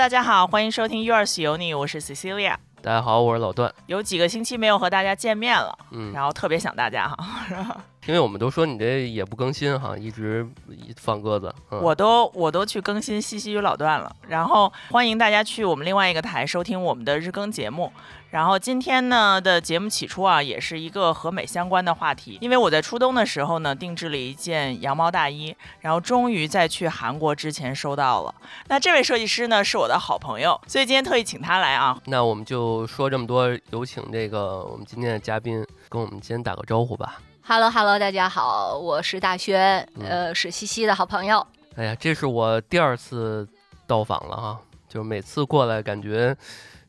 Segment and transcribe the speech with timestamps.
[0.00, 2.54] 大家好，欢迎收听 Yours 有你，我是 Cecilia。
[2.80, 3.70] 大家好，我是老段。
[3.84, 7.76] 有几个星期没有和大家见面了，嗯，然后特别想大家哈。
[8.08, 10.48] 因为我们都说你这也不更新哈，一直
[10.96, 11.54] 放鸽子。
[11.70, 17.92] 嗯、我都我都去更新西西与老段了，然后欢迎大家去我们另外一个台收听我们的日更节目。
[18.30, 28.32] 然后今天呢的节目起初啊，也是一个和美相关的话题，因为我在初冬的时候呢定制了一件羊毛大衣，然后终于在去韩国之前收到了。
[28.68, 32.00] 那这位设计师呢是我的好朋友，所以今天特意请他来啊。
[32.04, 37.20] 那我们就说这么多，有请这个我们今天的嘉宾跟我们先打个招呼吧。
[37.42, 41.44] Hello，Hello，大家好，我是大轩，呃，是西西的好朋友。
[41.74, 43.48] 哎呀，这是我第二次
[43.88, 46.36] 到访了哈，就每次过来感觉。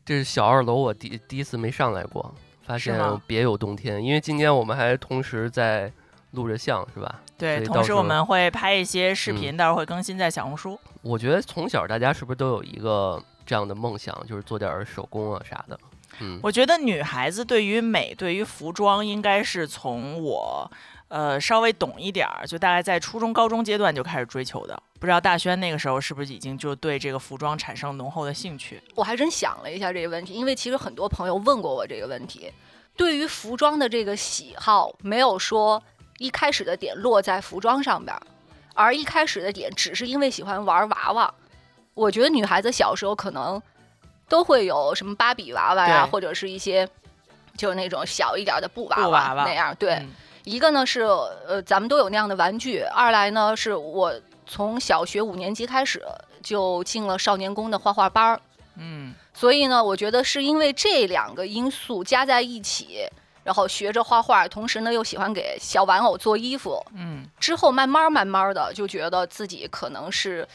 [0.04, 2.34] 这是小二楼，我第第一次没上来过，
[2.66, 4.02] 发现别有洞天。
[4.02, 5.92] 因为今天我们还同时在
[6.32, 7.20] 录着像，是吧？
[7.38, 10.78] 对，同时我们会拍一些视频，到时候会更新在小红书。
[11.02, 15.78] 我觉得从小大家是不是都有一个这样的梦想，就是做点手工啊啥的？
[16.20, 20.70] 嗯，我觉得女孩子对于美、对于服装，应该是从我。
[21.08, 24.82] 呃，稍微懂一点儿，就大概在初中、高中阶段就开始追求的。
[25.02, 28.80] 不知道大轩那个时候是不是已经就对这个服装产生浓厚的兴趣？
[28.94, 32.52] 我还真想了一下这个问题，因为其实很多朋友问过我这个问题。
[32.96, 35.82] 对于服装的这个喜好，没有说
[36.18, 38.16] 一开始的点落在服装上边，
[38.76, 41.34] 而一开始的点只是因为喜欢玩娃娃。
[41.94, 43.60] 我觉得女孩子小时候可能
[44.28, 46.88] 都会有什么芭比娃娃呀，或者是一些
[47.56, 50.00] 就是那种小一点的布娃娃那样，对。
[50.44, 54.12] 一个呢是呃，咱们都有那样的玩具；二来呢是我
[54.46, 56.02] 从小学五年级开始
[56.42, 58.40] 就进了少年宫的画画班儿，
[58.76, 63.06] 嗯，所以呢，我觉得是因为这两个因素加在一起，
[63.44, 70.46] 然后学着画画，同时呢又喜欢给小玩偶做衣服，嗯，之后慢慢慢慢的就觉得自己可能是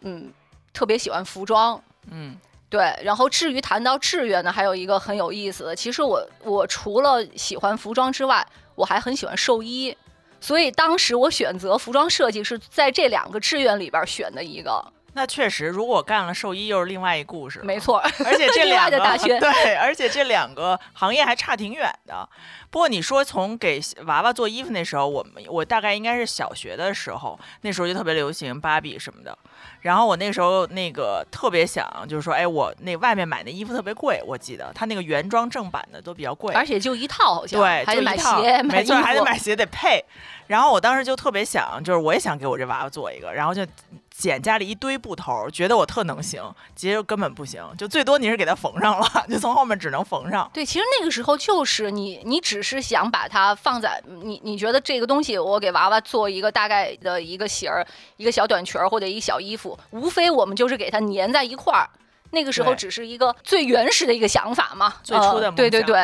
[0.00, 0.32] 嗯
[0.72, 2.36] 特别喜欢服装，嗯，
[2.68, 2.94] 对。
[3.02, 8.46] 然后至于谈到志愿呢，还有一个很有意思的，其实我我除了喜欢服装之外。
[8.76, 9.94] 我还很喜欢兽医，
[10.40, 14.92] 所以当时我选择服装设计是在这两个志愿里边选的一个。
[15.12, 17.60] 那确实，如果干了兽医，又是另外一故事。
[17.64, 22.28] 没错，而且这 两个大学对，而且这两个行业还差挺远的。
[22.70, 29.36] 不过你说从给娃娃做衣服那时候，我们我大概应该是小学的时候，那时候就特别流行芭比什么的。
[29.80, 40.04] 然后我那时候那个特别想，就是说，哎，我那外面买那衣服特别贵，我记得他那个原装正版的都比较贵，而且就一套好像，对，还得买鞋，没错，还得买鞋得配。
[40.46, 43.64] 然后我当时就特别想，就是我也想给我这娃娃做一个，然后就
[44.10, 46.42] 捡家里一堆布头，觉得我特能行，
[46.74, 50.50] 结果根本不行，就最多你是给它缝上了，就从后面只能缝上。
[50.52, 57.86] 对，其实那个时候就是你，你只是想把它放在你，你觉得这个东西我给娃娃做一个大概的一个型儿，
[58.16, 61.88] 一个小短裙儿或者一小衣服，无非我们就是给它粘在一块儿。
[62.32, 65.96] 那个时候只是一个最原始的一个想法嘛，最初的对对对。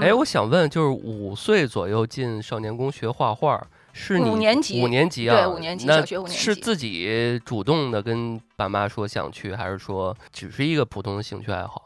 [0.00, 3.66] 哎，我想问，就是五岁左右进少年宫学画画。
[3.98, 6.36] 是五年级，五年级啊，对，五年级，小学五年级。
[6.36, 11.82] 是自己主动的跟爸妈说想去，还是说只是一个普通的兴趣爱好？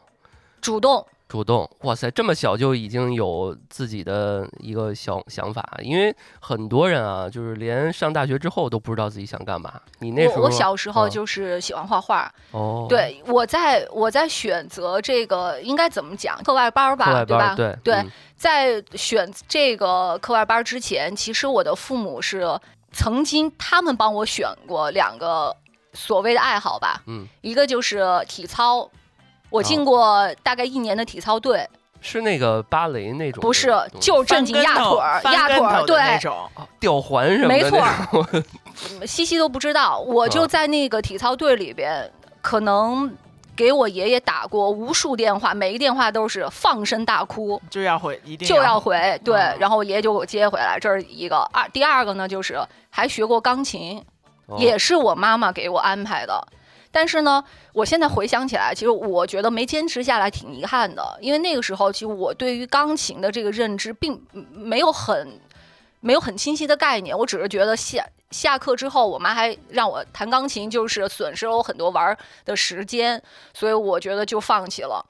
[0.59, 1.07] 主动。
[1.31, 9.79] 主动，哇塞，这么小就已经有自己的一个小想法，因为很多人啊，就是连上大学之后都不知道自己想干嘛。
[9.99, 12.29] 你那时候，我小时候就是喜欢画画。
[12.51, 17.55] 哦，对，我在我在选择这个应该怎么讲课外班吧，对吧？
[17.55, 18.05] 对对，
[18.35, 22.45] 在选这个课外班之前，其实我的父母是
[22.91, 25.55] 曾经他们帮我选过两个
[25.93, 28.91] 所谓的爱好吧，嗯，一个就是体操。
[29.51, 31.67] 我进过大概一年的体操队，
[31.99, 35.99] 是那个芭蕾那种，不是，就是正经压腿儿、压腿儿，对，
[36.79, 38.43] 吊环什么的，没错。
[39.05, 42.09] 西西都不知道，我就在那个体操队里边，
[42.41, 43.13] 可能
[43.55, 49.35] 给我爷爷打过无数电话，每个电话都是放声大哭，就要回，一定就要回，对。
[49.59, 51.37] 然后我爷爷就给我接回来，这是一个。
[51.51, 52.57] 二第二个呢，就是
[52.89, 54.03] 还学过钢琴，
[54.57, 56.41] 也是我妈妈给我安排的。
[56.91, 57.43] 但是呢，
[57.73, 64.21] 我现在回想起来，其实我觉得没坚持下来挺遗憾的，因为那个时候其实我对于钢琴的这个认知并
[64.51, 65.39] 没有很
[66.01, 73.21] 没有很清晰的概念，我只是觉得下下课之后，我妈还让我弹钢琴，就是损失了我很多玩的时间，
[73.53, 75.05] 所以我觉得就放弃了。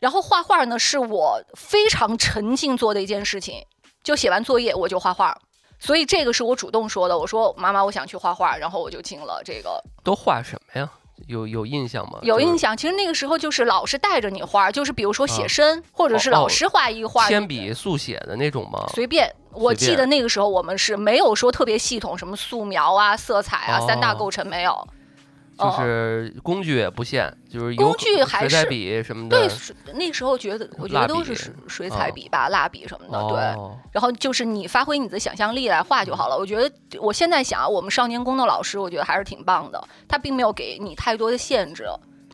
[0.00, 3.64] 然后画画呢，是我非常沉浸做的一件事情，
[4.02, 5.36] 就写完作业我就画画，
[5.78, 9.82] 所以这个是我主动说的，我说妈妈，我想去画画，然后我就进了这个。
[10.02, 10.90] 都画什么呀？
[11.26, 12.18] 有有印象吗？
[12.22, 18.86] 有印象，其实那个时候就是老师带着你画，就是比如说写生，或者是老师画一个画，铅笔速写的那种吗？
[18.94, 19.32] 随便。
[19.52, 24.86] 我记得那个时候我们是没有说特别系统，什么素描啊、色彩啊、三大构成没有。
[25.60, 29.38] 就是工具也不限，就是工具还是水彩笔什么的。
[29.38, 33.28] 对，那时候觉得我觉得都是水水彩笔吧，蜡笔什么的。
[33.28, 33.38] 对，
[33.92, 36.36] 然后就是你发挥你的想象力来画就好了。
[36.36, 41.84] 我觉得我现在想，我们少年宫的老师，我觉得还是挺棒的，他并没有给你太多的限制。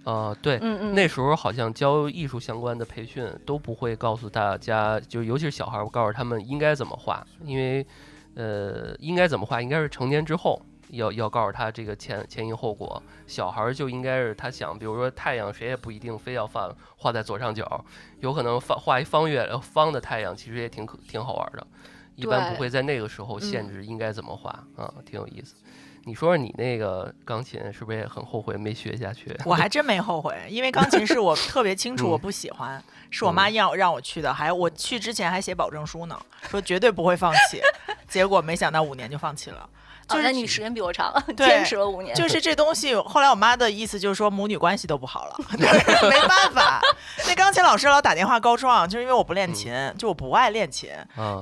[0.05, 7.85] 啊，对，嗯嗯，那时候好像教艺术相关的培训都不会告诉大家，就尤其是小孩，我告诉他们应该怎么画，因为，
[8.37, 13.03] 呃，应该怎么画，应该是成年之后要要告诉他这个前前因后果。
[13.27, 17.85] 小孩就应该是他想，比如说太阳，谁也不一定非要放画在左上角，
[18.21, 21.67] 有可能放画一方月方的太阳，其实也挺可挺好玩的。
[22.15, 25.55] 一般不会在那个时候限制应该怎么画啊，挺有意思。
[26.05, 29.37] 你说说你那个钢琴是不是也很后悔没学下去？
[29.45, 36.17] 我还 真没后悔，因为钢琴是我特别清楚我不喜欢，是我妈要让我去的，还我去之前还写保证书呢，
[36.49, 37.61] 说绝对不会放弃。
[38.07, 39.69] 结果没想到五年就放弃了。
[40.09, 42.15] 就是你时间比我长， 坚持了五年。
[42.15, 46.81] 就是这东西，后来我妈的意思就是说母女关系都不好了， 没办法。
[47.27, 50.91] 那钢琴老师老打电话告状，就是因为我不练琴，就我不爱练琴。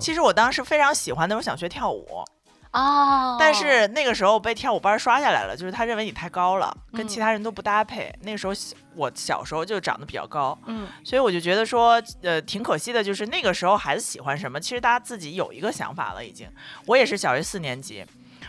[0.00, 2.24] 其实我当时非常喜欢，那种想学跳舞。
[2.72, 8.12] 哦，但是那个时候被跳舞班刷下来了，就是他认为你太高了，跟其他人都不搭配。
[8.22, 8.52] 那个时候
[8.96, 13.04] 我小时候就长得比较高，嗯，所以我就觉得说，呃，挺可惜的。
[13.04, 16.48] 就是那个时候孩子喜欢什么，其实大家自己有一个想法了已经。
[16.86, 18.04] 我也是小学四年级。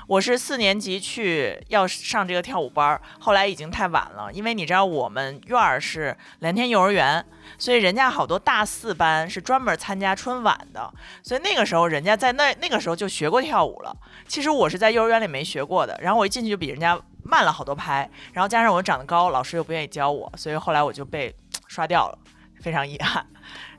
[0.07, 7.25] 我是四年级去要上这个跳舞班，后来已经太晚了，因为你知道我们院儿是蓝天幼儿园，
[7.57, 10.93] 所以人家好多大四班是专门参加春晚的，
[11.23, 13.95] 所以那个时候人家在那那个时候就学过跳舞了。
[14.27, 21.35] 其实我是在幼儿园里没学过的，然后我一进去就比人家慢了好多拍，然后加上我长得高，老师又不愿意教我，所以后来我就被
[21.67, 22.17] 刷掉了，
[22.61, 23.25] 非常遗憾。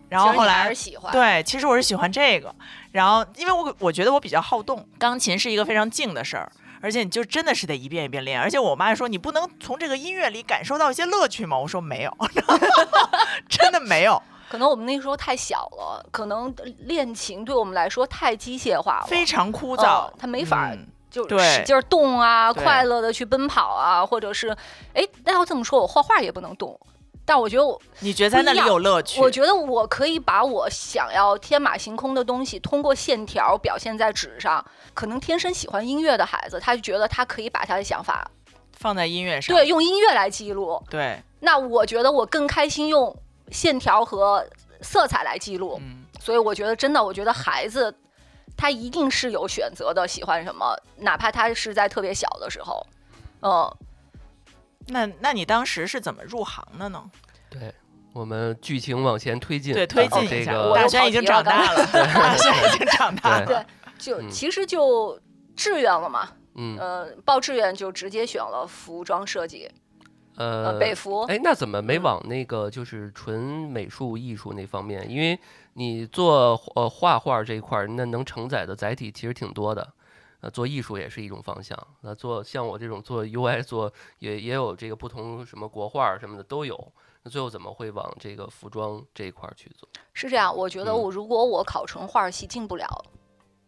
[0.09, 0.73] 然后后来
[1.13, 2.55] 对，其实我是喜欢这个。
[2.93, 6.51] 然后，因为我我觉得我比较好动，钢琴是一个非常静的事儿，
[6.81, 8.41] 而且你就真的是得一遍一遍练。
[8.41, 11.59] 而且我妈说，你不能从这个音乐里感受到一些乐趣吗？
[11.59, 12.17] 我说没有，
[13.49, 14.23] 真的没有。
[14.49, 20.73] 可能我们那时候太小了，可能练琴对我们来说太机械化了，非常枯燥，他没法
[21.11, 24.57] 就使劲动啊，快乐的去奔跑啊，或者是，
[24.95, 26.79] 哎，那要这么说，我画画也不能动。
[27.27, 29.21] 但我觉得我，你觉得在那里有乐趣？
[29.21, 34.65] 我觉得我可以把我想要天马行空的东西通过线条表现在纸上。
[34.95, 38.31] 可能天生喜欢音乐的孩子，他就觉得他可以把他的想法
[38.73, 40.81] 放在音乐上，对，用音乐来记录。
[40.89, 43.15] 对，那我觉得我更开心用
[43.51, 44.47] 线条和
[44.81, 45.79] 色彩来记录。
[45.83, 47.93] 嗯，所以我觉得真的，我觉得孩子
[48.57, 52.87] 他一定是有选择的，喜欢什么，哪怕他是在特别小的时候，
[53.43, 53.77] 嗯。
[54.89, 57.11] 那那你当时是怎么入行的呢？
[57.51, 57.73] 对
[58.13, 60.53] 我们剧情往前推进，对推进一下。
[60.75, 63.47] 大轩已经长大了，大轩已经长大了。
[63.47, 63.65] 对，
[63.99, 65.21] 就其实就
[65.55, 66.29] 志愿了嘛。
[66.55, 69.71] 嗯，呃，报志愿就直接选了服装设计。
[70.37, 71.23] 呃，北服。
[71.23, 75.11] 哎，那怎么没往那个就是纯美术艺术那方面？
[75.11, 75.39] 因为
[75.75, 79.87] 你做呃画画这一块，那能承载的载体其实挺多的。
[80.47, 81.77] 呃，做艺术也是一种方向。
[82.03, 86.93] 那做像我这种做 UI 做也也有这个不同什么国画什么的都有。
[87.25, 89.89] 那最后怎么会往这个服装这一块去做？
[90.15, 92.87] 是这样，我觉得我如果我考纯画系进不了，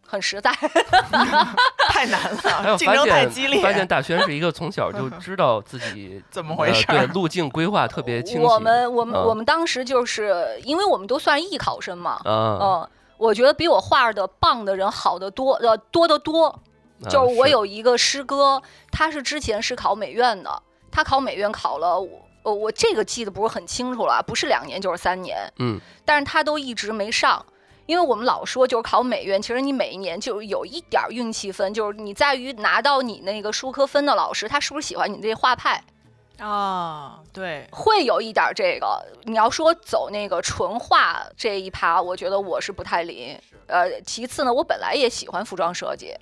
[0.07, 0.49] 很实在，
[1.89, 3.61] 太难了，竞争太激烈。
[3.61, 8.45] 发现大轩是一个从小就知道自己 怎么回事，对路径规划特别清晰。
[8.45, 12.87] 我们我们我们当时就是因为我们都算艺考生嘛，嗯。
[13.19, 16.57] 我觉得比我画的棒的人好得多，呃，多得多。
[17.07, 21.99] 就是我有一个师哥，他是之前是考美院的，他考美院考了，
[22.43, 25.51] 呃，我这个记得不是很清楚了，不是两年就是三年。
[25.59, 25.79] 嗯。
[26.03, 27.45] 但是他都一直没上，
[27.85, 35.83] 因为我们老说就是考美院，其实你每一年就有一点运气分，就是你在于拿到你那个书科分的老师，他是不是喜欢你这画派。
[36.39, 39.05] 啊，对，会有一点这个。
[39.23, 43.37] 你要说走那个纯画这一趴，我觉得我是不太灵。
[43.67, 46.15] 呃，其次呢，我本来也喜欢服装设计，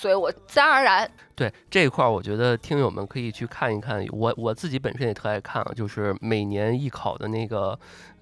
[0.00, 1.10] 所以我自然而然。
[1.34, 4.02] 对这一块儿，我觉得听友们可以去看一看。
[4.12, 7.78] 我我自己本身也特爱看啊，就是每年艺考的那个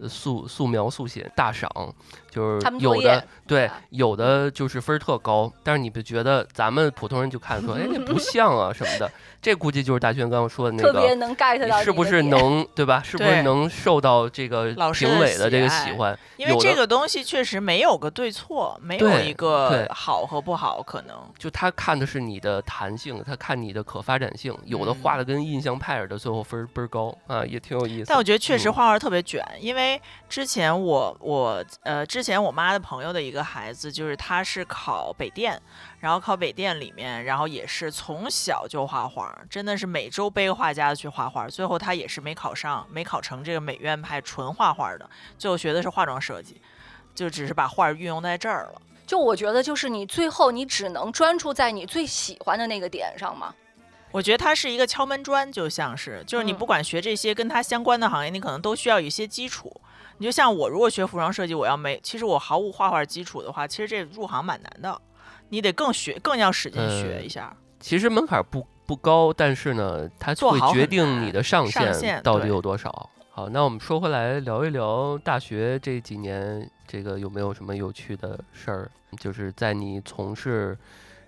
[0.07, 1.71] 素素描速写大赏，
[2.31, 9.11] 就是有的对，有的就是分儿特高，但是你不觉得咱们普通人就看说，哎，那不 像啊什么的。
[9.41, 13.01] 这估计就是大轩刚刚说的那个，特别能 get 到，是不是能对吧？
[13.05, 16.19] 是不是能受到这个评委的这个喜欢？
[16.37, 23.23] 因为这个东西确实没有个对错，没有一个好和不好，可能就他看的是你的弹性。
[23.25, 28.07] 他看你的可发展性，有的画的跟印象派似的，最后分儿倍儿高啊，也挺有意思。
[28.09, 29.88] 但我觉得确实画画特别卷，因为
[30.29, 35.61] 之前我我呃之前我妈的朋友的一个孩子，就是他是考北电，
[36.01, 46.61] 然后考北电里面，然后也是从小就画画，真的是每周背个画家去画画，最后他也是没考上，没考成这个美院派纯画画的，最后学的是化妆设计，
[47.15, 48.83] 就只是把画运用在这儿了。
[49.07, 53.55] 就我觉得，就是你最后你只能专注在你最喜欢的那个点上嘛。
[54.11, 59.81] 我觉得它是一个敲门砖，就像是，就是你不管学这些跟它相关的行业，你可能都需要一些基础。
[60.17, 65.01] 你就像我，如果学服装设计，我要没，其实我毫无画画基础的话，其实这入行蛮难的，
[65.51, 67.55] 你得更学，更要使劲学一下。
[67.79, 73.11] 其实门槛不不高，但是呢，它会决定你的上限到底有多少。
[73.31, 78.91] 好，那我们说回来聊一聊大学这几年，这个有没有什么有趣的事儿？
[79.21, 80.77] 就是在你从事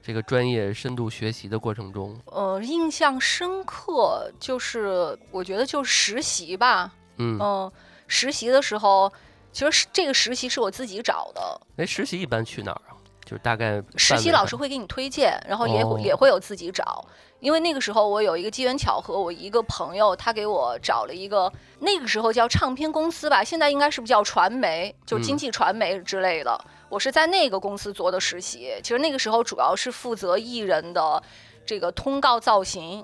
[0.03, 7.73] 这个专业深度学习的过程中，呃，印象深刻就是我觉得就实习吧，嗯嗯，
[8.07, 9.13] 实习的时候，
[9.53, 11.61] 其实这个实习是我自己找的。
[11.77, 12.97] 哎，实习一般去哪儿啊？
[13.25, 17.05] 就是大概实习老师会给你推荐，然后也也会有自己找。
[17.39, 26.59] 因为那个时候我有一个机缘巧合，我一个朋友他给我找了一个那个时候叫唱片公司吧，现在应该是不是叫传媒，就经济传媒之类的。
[26.91, 31.23] 我是在那个公司做的实习，其实那个时候主要是负责艺人的
[31.65, 33.03] 这个通告造型。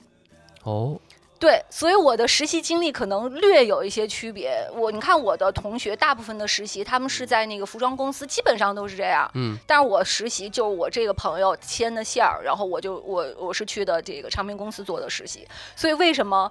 [0.64, 1.00] 哦。
[1.38, 4.66] 对，所以我的实习经历可能略有一些区别。
[4.72, 9.30] 我你看我的同学大部分的实习，他们是在那个服装公司，基本上都是这样。
[9.34, 15.46] 嗯，但是我实习就我这个朋友牵的线儿，然后我就我我是去的这个唱片公司做的实习。
[15.76, 16.50] 所以为什么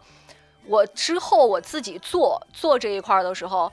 [0.68, 3.64] 我之后我自己做做这一块的时候，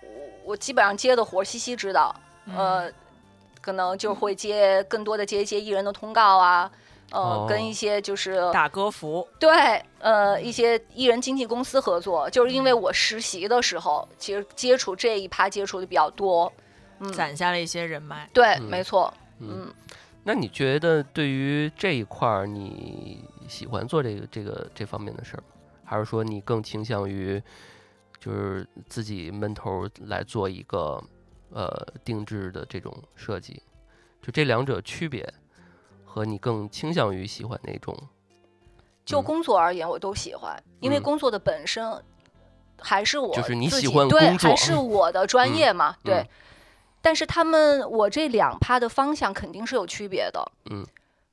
[0.00, 2.14] 我我基本上接的活儿，西西知道，
[2.56, 2.88] 呃，
[3.70, 6.70] 可能就会接更多的接一些艺人的通告啊。
[7.12, 9.50] 呃，跟一些就是打歌服，对，
[9.98, 16.52] 呃，一些艺人经纪公司合作，就是因为我实习的时候，其实接触这一趴接触的比较多，
[17.00, 18.30] 嗯，攒下了一些人脉。
[18.32, 19.72] 对，没错，嗯。
[20.22, 25.42] 那你觉得对于这一块儿，你喜欢做这个这个这方面的事儿，
[25.84, 27.42] 还是说你更倾向于
[28.20, 31.02] 就是自己闷头来做一个
[31.52, 33.62] 呃定制的这种设计？
[34.22, 35.32] 就这两者区别？
[36.04, 37.96] 和你更倾向于喜欢哪种？
[39.04, 42.02] 就工作而言，我都喜欢，因为工作的本身
[42.80, 46.26] 还是我就是你喜欢对，还是我的专业嘛，对。
[47.00, 50.52] 但是他们我这两趴的方向肯定是有区别的。
[50.70, 50.84] 嗯，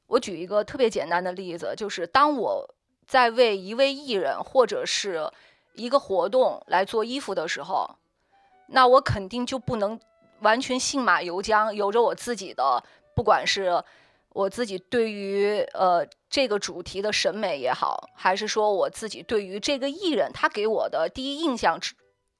[0.05, 2.75] 我举一个特别简单的例子，就是当我
[3.07, 5.27] 在为一位艺人或者是
[5.73, 7.97] 一个活动来做衣服的时候，
[8.67, 9.99] 那我肯定就不能
[10.39, 12.83] 完全信马由缰，由着我自己的，
[13.15, 13.83] 不管是。
[14.33, 21.79] 我自己对于呃这个主题的审美也好，还是说我自己对于这个艺人他给我的第一印象，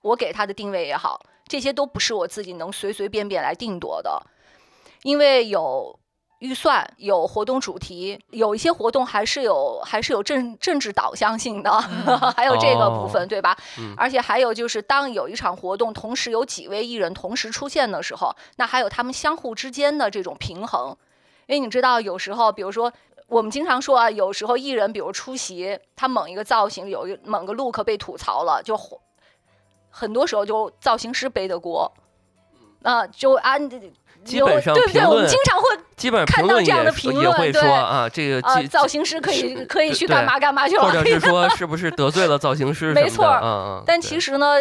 [0.03, 4.21] 我给他的定位也好，这些都不是我自己能随随便便来定夺的，
[5.01, 5.99] 因为有
[6.39, 11.71] 预算，有活动主题，有一些活动还是有还是有政政治导向性的，
[12.35, 13.57] 还有这个部分对吧？
[13.97, 20.95] 而且还有就是当有一场活动同时有几位艺人同时出现的时候，那还有他们相互之间的这种平衡。
[21.47, 22.91] 因为你知道，有时候，比如说，
[23.27, 28.77] 我们经常说啊，有时候艺人，比如出席，他某一个造型，有一某个 look 被吐槽了，就
[29.89, 31.89] 很多时候就造型师背的锅，
[32.81, 33.69] 那，就按
[34.27, 35.05] 基本上对不对？
[35.05, 35.65] 我们经常会
[35.95, 42.93] 基本上看到这样的评论，对啊，这个造型师可以可以去干嘛干嘛去了，或者是 说是不是得罪了造型师？
[42.93, 43.83] 没错。
[43.85, 44.55] 但其实呢，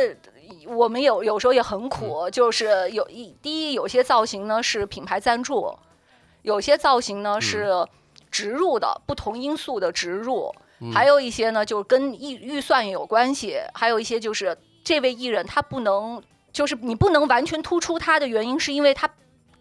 [0.69, 5.77] 我们有有时候也很苦，就是有一第一有些造型呢是品牌赞助。
[6.43, 7.85] 有些造型呢是
[8.31, 10.55] 植入的，不同因素的植入，
[10.95, 19.11] 还有一些呢就跟预预算有关系，还有一些就是这位艺人他不能，就是你不能完全突出他的原因，是因为他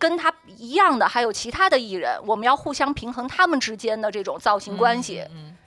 [0.07, 5.25] 跟他一样的还有其他的艺人，我们要互相平衡他们之间的这种造型关系。
[5.31, 5.57] 嗯，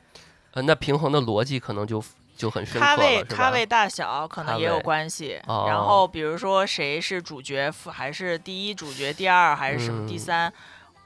[0.52, 2.00] 呃，那平衡的逻辑可能就
[2.36, 5.40] 就很深刻咖位咖位大小可能也有关系。
[5.44, 10.52] 然后比如说谁是主角，还是第一主角，第二还是什么第三？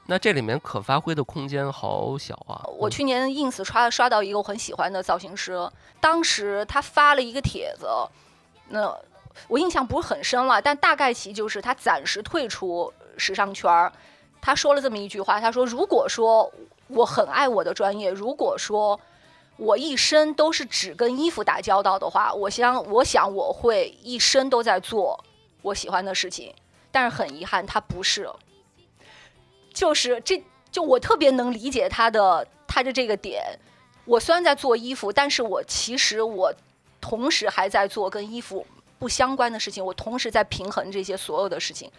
[0.05, 2.61] 那这里面可发挥的空间好小啊！
[2.77, 5.67] 我去年 ins 刷刷到一个我很喜欢的造型师，
[5.99, 7.87] 当时他发了一个帖子，
[8.69, 8.95] 那
[9.47, 13.91] 我印象不是很深了，但大概其就是他暂时退出时尚圈儿。
[14.41, 16.51] 他说了这么一句话，他说：“如果说
[16.87, 18.99] 我很爱我的专业，如果说
[19.57, 25.23] 我一生都是只跟衣服打交道的话，我想我想我会一生都在做
[25.61, 26.53] 我喜欢的事情。
[26.91, 28.29] 但是很遗憾，他不是。”
[29.73, 33.43] 就是这就我特别能理解他的他的这个点，
[34.05, 36.53] 我虽然在做衣服，但是我其实我
[37.01, 38.67] 同时还在做跟衣服
[38.99, 41.91] 不相关的事情，我同时在平衡这些所有的事情，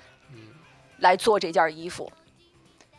[0.99, 2.11] 来做这件衣服。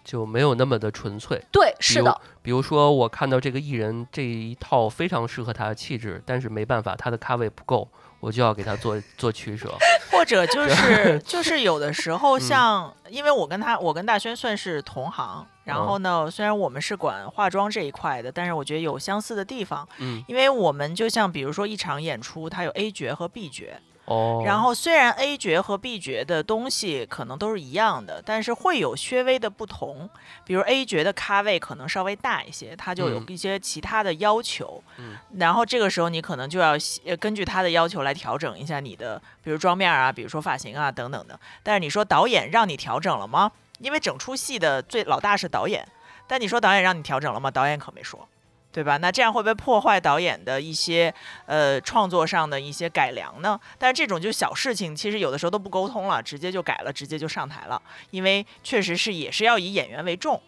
[0.04, 1.42] 就没有那么的纯粹。
[1.52, 2.22] 对，是的。
[2.44, 9.76] 比如说，我看到这个艺人这一套非常适合他的气质，但是没办法，他的咖位不够，我就要给他做 做取舍。
[10.12, 19.90] 或者就是 就是有的时候，像因为我跟他，我跟大轩算是同行，然后呢，虽然我们是管化妆这一块的，但是我觉得有相似的地方。
[19.98, 23.66] 嗯，因为我们就像比如说一场演出，它有 A 角和 B 角。
[24.06, 30.08] 哦，然后虽然 A 角和 B 角的东西可能都是一样的，但是会有略微的不同。
[30.46, 34.84] 比如 A 角的咖位可能稍微大一些，它就有一些其他的要求。
[34.98, 36.74] 嗯，然后这个时候你可能就要
[37.20, 41.40] 根据他的要求来调整一下你的，比如妆面啊，比如说发型啊等等的。
[41.64, 43.52] 但是你说导演让你调整了吗？
[43.80, 45.86] 因为整出戏的最老大是导演，
[46.28, 47.50] 但你说导演让你调整了吗？
[47.50, 48.28] 导演可没说。
[48.76, 48.98] 对吧？
[48.98, 51.14] 那这样会不会破坏导演的一些
[51.46, 53.58] 呃创作上的一些改良呢？
[53.78, 57.82] 但是这种就小事情，其实有的时候都不沟通了，直接就改了，直接就上台了。
[58.12, 60.42] 因为确实是也是要以演员为重，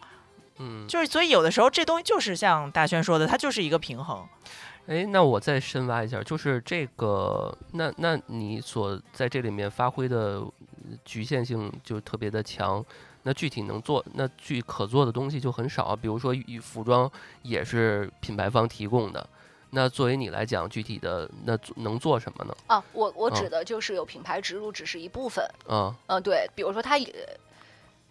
[0.58, 4.28] 嗯，就是所以有的时候这东西就是像大轩说的，它就是一个平衡。
[4.88, 10.42] 哎，那我再深挖一下，就是这个，那那你所在这里面发挥的
[11.02, 12.84] 局限性就特别的强。
[13.24, 15.94] 那具体能做，那具可做的东西就很少。
[15.94, 16.32] 比如说，
[16.62, 17.10] 服装
[17.42, 19.28] 也是品牌方提供的。
[19.70, 22.56] 那作为你来讲，具体的那能做什么呢？
[22.68, 25.46] 啊，我我指的就是有品牌植入，只是一部分。
[25.68, 27.38] 嗯嗯，对，比如说他也，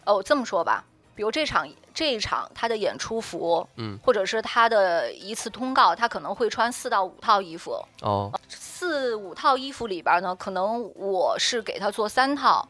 [0.06, 0.84] 哦，这么说吧，
[1.16, 7.84] 比如这场这一场他的演出服，嗯，或者是他的一次通告，他可能会穿四到五套衣服。
[8.02, 12.70] 哦，四五套衣服里边呢，可能我是给他做三套。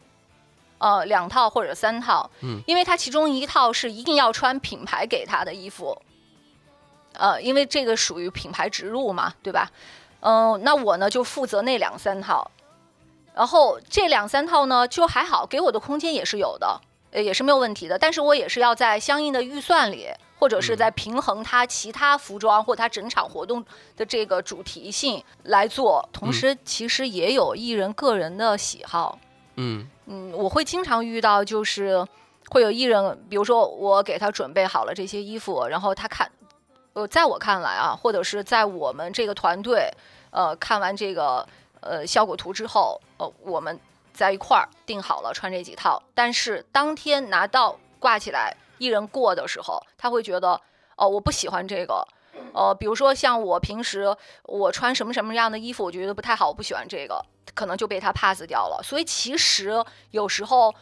[0.80, 6.00] 呃，两套或者三套，嗯，因为他其中一套是一定要穿品牌给他的衣服，
[7.14, 9.72] 呃，因为这个属于品牌植入嘛，对吧？
[10.20, 12.52] 嗯，那我呢就负责那两三套，
[13.34, 16.80] 然后这两三套呢就还好，给我的空间也是有的，
[17.12, 17.98] 呃，也是没有问题的。
[17.98, 29.18] 但是我也是要在相应的预算里，或者是在平衡他其他服装或他整场活动的这个主题性来做，同时其实也有艺人个人的喜好。
[29.58, 32.06] 嗯嗯，我会经常遇到，就是
[32.50, 36.32] 会有艺人，比如说我给他准备好了这些衣服，然后他看，
[36.94, 39.92] 呃，在我看来啊，或者是在我们这个团队，
[40.32, 41.46] 呃，看完这个
[41.82, 43.80] 呃效果图之后，呃，我们
[44.14, 50.62] 在一块儿定好了穿这几套，但是当天拿到挂起来，艺人过的时候，他会觉得，
[50.96, 52.08] 哦，我不喜欢这个。
[52.54, 57.24] 呃，比如说像我平时我穿什么什么样的衣服，我觉得不太好，我不喜欢这个，
[57.54, 58.82] 可能就被他 pass 掉了。
[58.84, 59.72] 所以其实
[60.12, 60.74] 有时候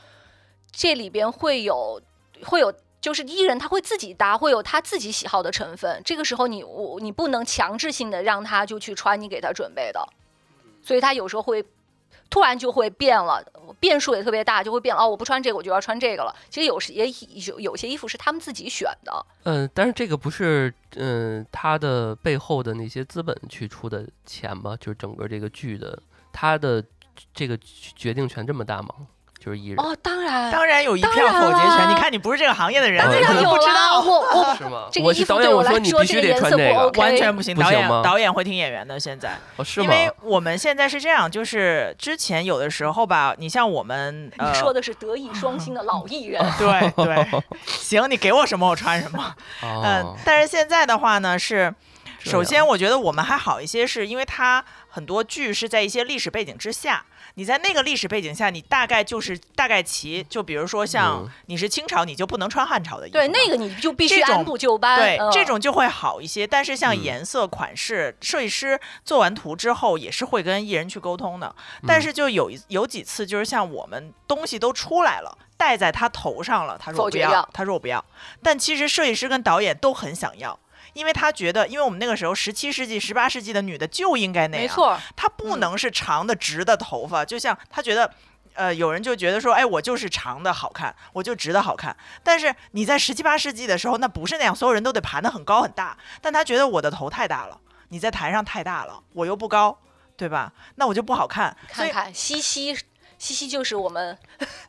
[0.71, 2.01] 这里边会有
[2.43, 6.01] 会有，就是艺人他会自己搭，会有他自己喜好的成分。
[6.05, 10.07] 这个时候你我你不能强制性的让他就去穿你给他准备的，
[10.81, 11.65] 所以他有时候会。
[12.29, 13.43] 突然就会变了，
[13.79, 15.07] 变数也特别大，就会变哦。
[15.07, 16.35] 我不穿这个，我就要穿这个了。
[16.49, 17.07] 其实有时也
[17.47, 19.25] 有有些衣服是他们自己选的。
[19.43, 24.75] 嗯，但是这个不是嗯他的背后的那些资本去出的钱吗？
[24.79, 25.97] 就是整个这个剧的
[26.33, 26.83] 他的
[27.33, 27.57] 这个
[27.95, 28.89] 决定权这么大吗？
[29.45, 31.89] 就是艺人哦，当然，当然有一票否决权。
[31.89, 34.01] 你看，你不是这个行业的人，你可能不知道。
[34.01, 34.87] 我我 是吗？
[34.91, 37.55] 这个衣服对我来说这个完全不行。
[37.55, 37.87] 导演？
[38.01, 38.99] 导演会听演员的。
[38.99, 39.85] 现在哦，是吗？
[39.85, 46.43] 因为我们现在是这样，就是之前有的时候吧，你像我们， 你说的是德艺双馨的老艺人。
[46.57, 49.35] 对对，行，你给我什么我穿什么。
[49.61, 51.71] 嗯，但是现在的话呢，是
[52.19, 57.05] 首先我觉得我们还好一些，是因为它很多剧是在一些历史背景之下。
[57.35, 63.13] 你在那个历史背景下，你大概就是大概齐，就比如说像你是清朝，你就不能穿汉朝的衣服。
[63.13, 64.97] 对，那个你就必须按部就班。
[64.97, 66.47] 对，这种就会好一些。
[66.47, 71.53] 但是像颜色、款式，设计师做完图之后也是会跟艺人去沟通的。
[71.85, 78.03] 但是就有有几次，就是像我们东西都出来了，戴在他头上了，他说我不要，他说我不要。
[78.41, 80.57] 但其实设计师跟导演都很想要。
[80.95, 87.25] 因为他觉得，因为我们那个时候十七世纪、十八世纪的女的就应该那样，没错，她不能是长的、直的头发。
[87.25, 88.09] 就像他觉得，
[88.53, 91.95] 呃，有人就觉得说，哎，我就是长的好看，我就直的好看。
[92.23, 95.97] 但是你在十七八世纪的时候，那不是那样，所有人都得盘得很高很大。
[96.21, 99.77] 但他觉得我的头太大了，你在台上太大了，我又不高，
[100.15, 100.53] 对吧？
[100.75, 101.55] 那我就不好看。
[101.67, 102.77] 看看西西。
[103.25, 104.15] 西西就是我们，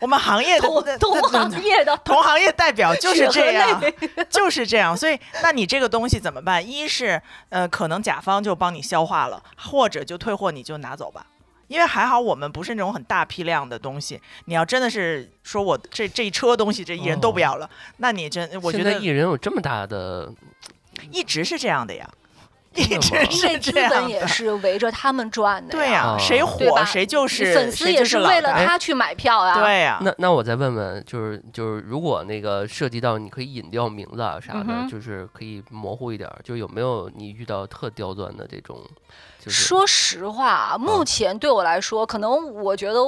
[0.01, 0.67] 我们行业的
[0.99, 3.83] 同 行业的同行业代表就是这样，
[4.31, 4.97] 就是这样。
[4.97, 6.67] 所以，那你这个东西怎么办？
[6.67, 11.27] 一是，呃，可能甲方就帮你消化了，或者就退货，你就拿走吧。
[11.69, 14.19] 因为还好我们不是那种很大批量的东西。
[14.47, 20.33] 你要真的是说我这这一车东西这艺人都不要了，那你真我觉得艺人有这么大的。
[21.13, 22.09] 一直是这样的呀。
[22.77, 29.99] 一直因为资本也是围着他们转的，对呀，谁火谁就是粉丝也是为了他去买票呀，对呀。
[30.03, 38.79] 那那我再问问，就是就是如果那个涉及到你可以隐掉名字啊啥的，就是可以模糊一点，就有没有你遇到特刁钻的这种？
[39.47, 43.01] 说实话，目前对我来说，可能我觉得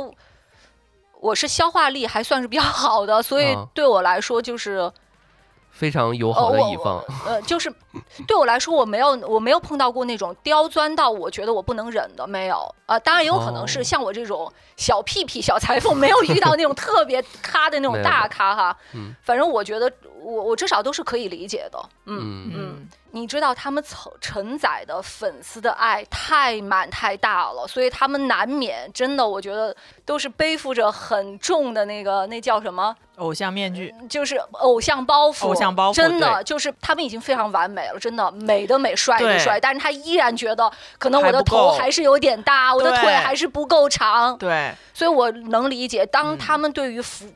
[1.20, 4.90] 我是消化力还算是比较好的，所以对我来说就是。
[5.78, 7.72] 非常友好的乙方，呃，就是
[8.26, 12.98] 对我来说，我没有我没有碰到过那种刁钻到我觉得我不能忍的，没有呃。
[12.98, 18.76] 当然也有可能是像我这种小屁屁、小裁缝，没有遇到那种特别 咖的那种大咖哈。
[18.92, 19.88] 嗯，反正我觉得
[20.20, 21.78] 我我至少都是可以理解的。
[22.06, 22.88] 嗯嗯。
[23.12, 35.46] 你知道他们承承载的粉丝的爱太满太大了，所以他们难免真的，我觉得都是背负着很重的那个那叫什么偶像面具，就是偶像包袱。
[35.46, 44.36] 偶像包袱，真的就是他们已经非常完美了，真的美的美，帅的帅，但是他依然觉得可能我的头还是有点大，我的腿还是不够长。
[44.36, 47.26] 对，所以我能理解，当他们对于服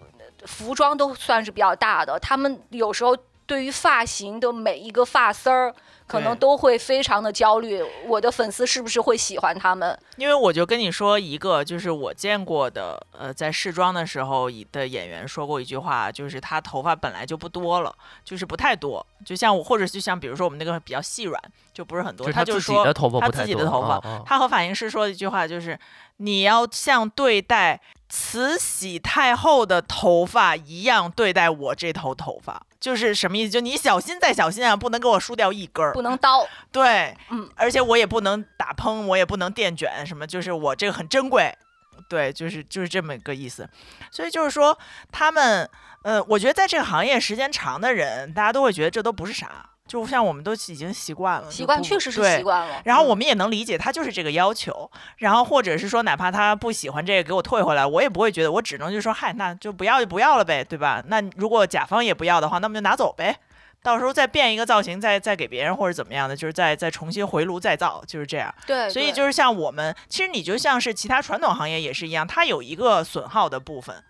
[0.44, 3.16] 服装都算是比较大的，他们有时候。
[3.52, 5.74] 对于发型的每一个发丝儿，
[6.06, 7.82] 可能都会非常的焦虑。
[8.06, 9.94] 我的粉丝是不是会喜欢他们？
[10.16, 19.06] 因为我就跟你说一个，就是我见过的，呃，在试妆的时候的演员说过一句话，就是他头发本来就不多了，就是不太多。
[19.22, 21.38] 就像我，或者就像比如说我们那个比较细软，
[21.74, 22.32] 就不是很多。
[22.32, 22.82] 他就说
[23.20, 25.78] 他自己的头发，他和发型师说的一句话就是：
[26.16, 32.62] 你要像对待慈禧太后的头发一样对待我这头头发。
[32.82, 33.50] 就是什么意思？
[33.50, 36.44] 就你小心再小心啊，不能给我输掉一根儿，不能刀。
[36.72, 41.56] 对，嗯，而且我也不能打喷，我也不能电卷，什么，就是我这个很珍贵。
[42.08, 43.68] 对，就是就是这么个意思。
[44.10, 44.76] 所以就是说，
[45.12, 45.70] 他们，
[46.02, 49.70] 呃，我觉得在这个行业时间长的人，大家都会觉得这都不是啥。
[49.92, 52.80] 就像我们都已经习惯了，习惯确实是习惯了。
[52.86, 54.90] 然后我们也能理解他就是这个要求。
[55.18, 61.04] 然后或者是说，哪怕他不喜欢这个，给我退回来，我也不会觉得，我只能就说，嗨，那就不要就不要了呗，对吧？
[61.08, 63.36] 那如果甲方也不要的话，那么就拿走呗。
[63.82, 68.54] 到时候再变一个造型，再再给别人或者怎么样的，就是再再重新回炉再造，就是这样。
[68.66, 68.88] 对。
[68.88, 74.02] 所以就是像我们，其实你就像是其他传统行业也是一样，它有一个损耗的部分。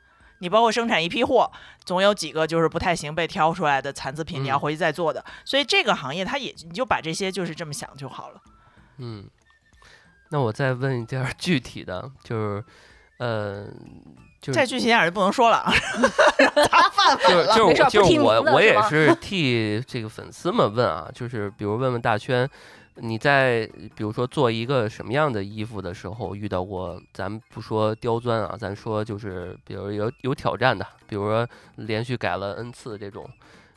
[0.42, 1.48] 你包括生产一批货，
[1.84, 5.24] 总有几个就是不太行被挑出来的残次品，你要回去再做的。
[5.44, 8.40] 所以这个行业它也，你就把这些就是这么想就好了。
[8.98, 9.24] 嗯，
[10.30, 12.64] 那我再问一点具体的，就是，
[13.18, 13.68] 呃，
[14.40, 15.64] 就再具体点就不能说了。
[17.28, 22.50] 就是就就我我也 是替这个粉丝们问啊，就是比如问问大圈。
[22.96, 27.00] 你在比如说做一个什么样的衣服的时候遇到过？
[27.14, 33.28] 咱不说刁钻啊，咱说就是比如有有挑战的，比如说连续改了 n 次这种。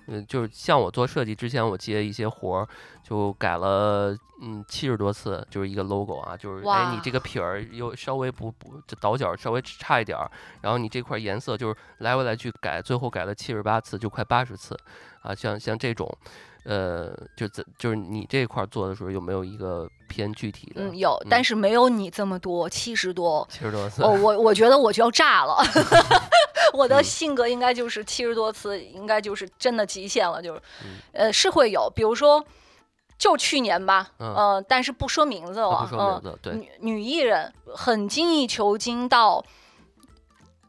[0.07, 2.67] 嗯，就是像我做设计之前，我接一些活儿
[3.03, 10.29] 就改了嗯七十多次，就是一个 logo 啊，就是哎你这个撇儿又稍微不不倒角稍微差一点儿，
[10.61, 14.77] 然后你这块颜色就是来回来去改，最后改了七十八次，就快八十次
[15.21, 16.15] 啊，像像这种。
[16.65, 20.81] 呃，就怎就是你这块做的时候有没有一个偏具体的？
[20.81, 24.01] 嗯，有，但是没有你这么多，七十多，七十多次。
[24.01, 25.57] 哦，我 我觉得我就要炸了，
[26.73, 30.61] 我的性格应该就是七十多次，应该就是真的极限了，就是，
[31.13, 32.43] 呃，是会有，比如说，
[33.17, 39.45] 就去年吧，嗯，但是不说名字了，不说名字，对，女女艺人很精益求精到，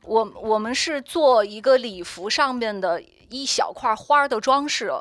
[0.04, 4.92] 我我们是做一个礼服上面的一小块花的装饰。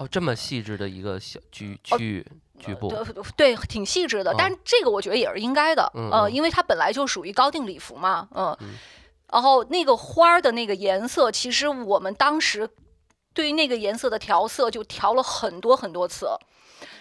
[0.00, 2.26] 哦，这么细致的一个小局区域
[2.58, 2.90] 局部，
[3.36, 4.34] 对，挺细致的。
[4.36, 8.56] 但这个我觉得也是应该的，嗯，因为它本来就属于高定礼服嘛，嗯。
[9.30, 12.66] 然后那个花儿的那个颜色，其实我们当时
[13.34, 16.30] 对于那个颜色的调色就调了很多很多次，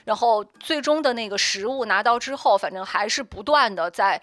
[0.04, 4.22] 然后最终的那个实物拿到之后，反正还是不断的在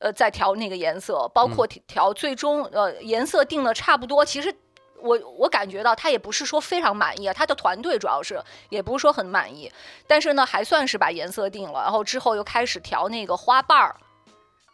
[0.00, 4.52] 呃在调那个颜色，包括调最终呃颜色定的差不多，其实。
[5.00, 9.70] 我我感觉到他也不是说非常满意啊，他的团队主要是也不是说很满意，
[10.06, 13.96] 但是呢还算是把颜色定了，然后之后又开始调那个花瓣儿，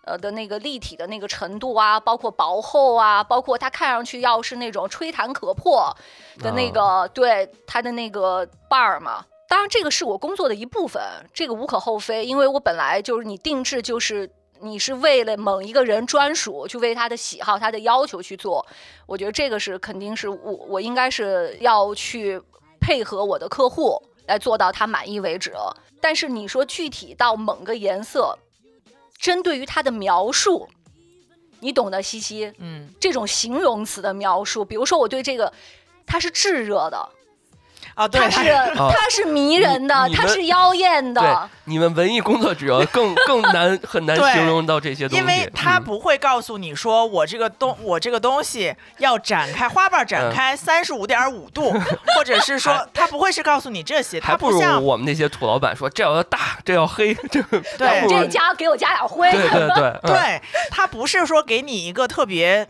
[0.04, 5.96] 呃的那个立体的那个程度啊，包括薄厚啊，包括它看上去要是那种吹弹可破
[6.38, 9.24] 的那个，对它的那个瓣儿嘛。
[9.48, 14.30] 当然这个是我工作的一部分，这个无可厚非，因为我本来就是你定制就是。
[14.64, 18.66] 你是为了某一个人专属，去为他的喜好、他的要求去做，
[19.06, 22.40] 我觉得这个是肯定是我我应该是要去
[22.80, 25.52] 配合我的客户来做到他满意为止。
[26.00, 28.38] 但是你说具体到某个颜色，
[29.18, 30.68] 针对于它的描述，
[31.60, 35.52] 你懂得西西，嗯，这种形容词的描述，比如说我对这个
[36.06, 37.08] 它是炙热的。
[37.94, 41.48] 啊，对，它是它是迷人的，它是妖艳的。
[41.66, 51.72] 你们文艺工作者更更难很难形容到这些东西，因为他不会告诉你说我这个东我这个东西要展开花瓣展开三十五点五度，
[52.16, 57.40] 或者是说他不会是告诉你这些，还不如我们那些土老板说这要大，这要黑，这
[57.78, 62.68] 对这家给我加点灰，对对对，对 他不是说给你一个特别。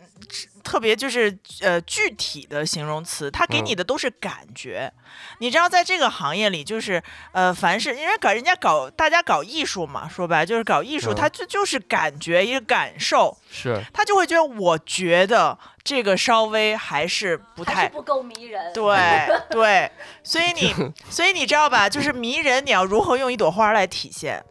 [0.62, 4.92] 特别就是呃具体的形容词，他给你的都是感觉。
[5.38, 18.72] 你知道，在这个行业里，就是呃，凡是因为搞人家搞大家搞艺术嘛，说白就是搞艺术，他就就是感觉一个感受，是他就会觉得，我觉得这个稍微还是不太不够迷人。
[18.72, 19.90] 对对，
[20.24, 20.74] 所以你
[21.08, 24.44] 所以你知道吧，就是迷人，你要如何用一朵花来体现？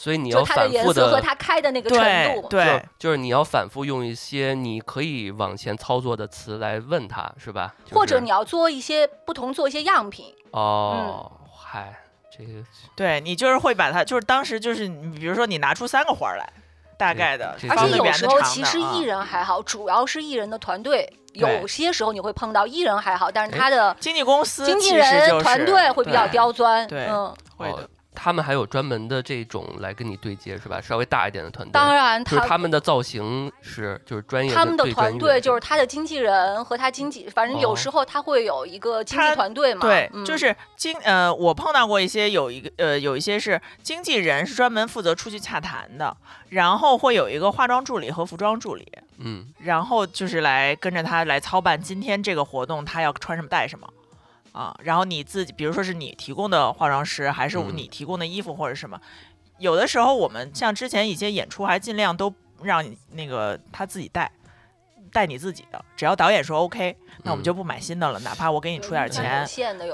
[0.00, 1.98] 所以你要反复的和它开的那个程
[2.40, 7.74] 度，对，就是你要反复用一些你可以往前操作的词来问他，是吧？
[7.92, 10.34] 或者你要做一些不同，做一些样品。
[10.52, 12.00] 哦，嗨，
[12.34, 12.64] 这个，
[12.96, 16.50] 对你就是会把它，就是当时就是你，比如说你拿出三个花来，
[16.96, 27.86] 大概的，而且有时候其实艺人还好，主要是艺人的团队，有些时候你会碰到艺人还好，但是他的经纪公司、经纪人团队会比较刁钻，对，嗯，会的。
[28.22, 30.78] 他们还有专门的这种来跟你对接是吧？
[30.78, 34.52] 稍微大一点的团队，当然，就是他们的造型是就是专业。
[34.52, 39.80] 他们的团队就是他的经纪人和他经纪，反正有时候他会有一个经纪团队嘛。
[39.80, 46.14] 对，就是经呃，我碰到过一些有一个呃，有一些是经纪人是专门负责出去洽谈的，
[46.50, 53.88] 然后会有一个化妆助理和服装助理，嗯，然后就是来跟着他来操办今天这个活动，他要穿什么带什么。
[54.60, 59.00] 啊，然后你自己，比如说是你提供的化妆师，还是你提供的衣服或者什么，
[59.56, 62.30] 有的时候我们像之前一些演出，还尽量都
[62.62, 64.30] 让那个他自己带，
[65.10, 66.94] 带你自己的，只要导演说 OK，
[67.24, 69.48] 那我们就不买新的了，哪怕我给你出点钱。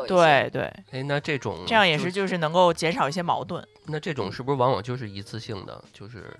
[0.08, 0.64] 对对。
[0.90, 3.64] 哎，那这种这样也是就是能够减少一些矛盾。
[3.84, 6.36] 那这种是不是往往就是一次性的，就是？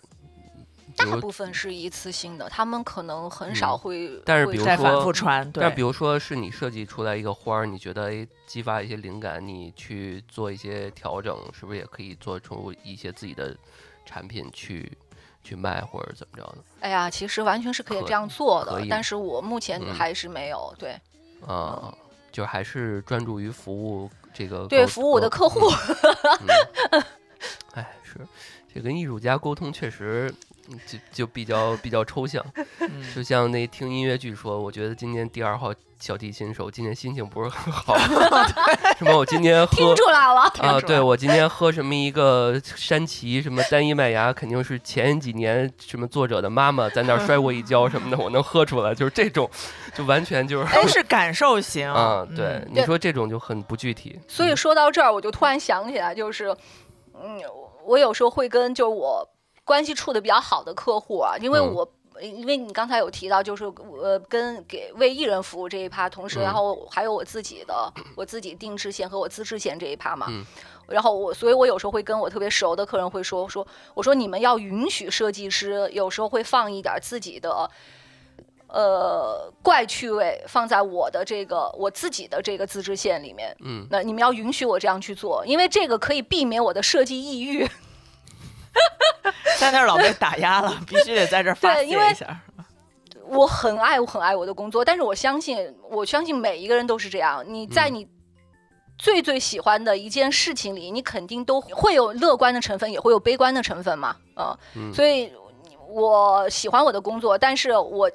[0.96, 5.50] 大部分是一次性的，他们可能很少会，但是比如说反复穿。
[5.52, 13.54] 但比如说是你设计出来一个花儿，你觉得哎激发一些灵感，你去做一些调整，是不是也可以做出一些自己的
[14.04, 14.90] 产品去
[15.44, 16.58] 去卖或者怎么着的？
[16.80, 20.98] 哎呀，其实完全是可以这样做的，但是我目前还是没有对。
[21.46, 21.94] 啊，
[22.32, 25.60] 就还是专注于服务这个对服务我的客户。
[27.74, 28.26] 哎，是
[28.72, 30.34] 这跟艺术家沟通确实。
[30.86, 32.44] 就就比较比较抽象，
[33.14, 37.96] 就像那听音乐剧说，我觉得今年第二号小提琴手今天心情不是很好，
[38.98, 49.48] 什么我今天喝听出来了啊，对我今天喝什么一个山崎什么单一麦芽，肯定是前几年什么作者的妈妈在那儿摔过一跤什么的，我能喝出来，就是这种，
[49.94, 54.18] 就完全就是都是感受型啊，对，你说这种就很不具体。
[54.28, 56.54] 所以说到这儿，我就突然想起来，就是
[57.14, 57.40] 嗯，
[57.84, 59.28] 我有时候会跟就我。
[59.66, 61.86] 关系处的比较好的客户啊，因为我，
[62.22, 70.28] 因为你刚才有提到，就是我，跟给为艺人服务这一趴，同时然后还有我自己的我自己定制线和我自制线这一趴嘛，
[70.86, 77.68] 然后我，所以我有时候会跟我特别熟的客人会说说，我说你们要允许设计师有时候会放一点自己的，
[78.68, 87.68] 呃，怪趣味放在我的这个我自己的这个自制线里面，嗯，那你们要允许我这样去做，因为这个可以避免我的设计抑郁。
[89.58, 92.40] 在那儿老被打压了，必须得在这儿发泄一下。
[93.28, 97.44] 我很爱我很爱我的工作，但是我相信，我相信每一个人都是这样。
[97.46, 98.06] 你在你
[98.98, 104.16] 最最喜欢的一件事情里，你肯定都会有乐观的成分，也会有悲观的成分嘛。
[104.76, 105.32] 嗯，所以
[105.88, 108.10] 我喜欢我的工作，但是我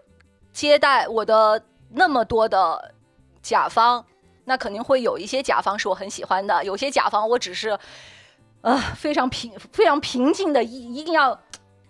[0.54, 2.94] 接待我的那么多的
[3.42, 4.06] 甲方，
[4.46, 7.78] 那肯定会有一些甲方是我很喜欢的，有些甲方我只是。
[8.62, 11.38] 呃，非常平，非常平静的，一一定要，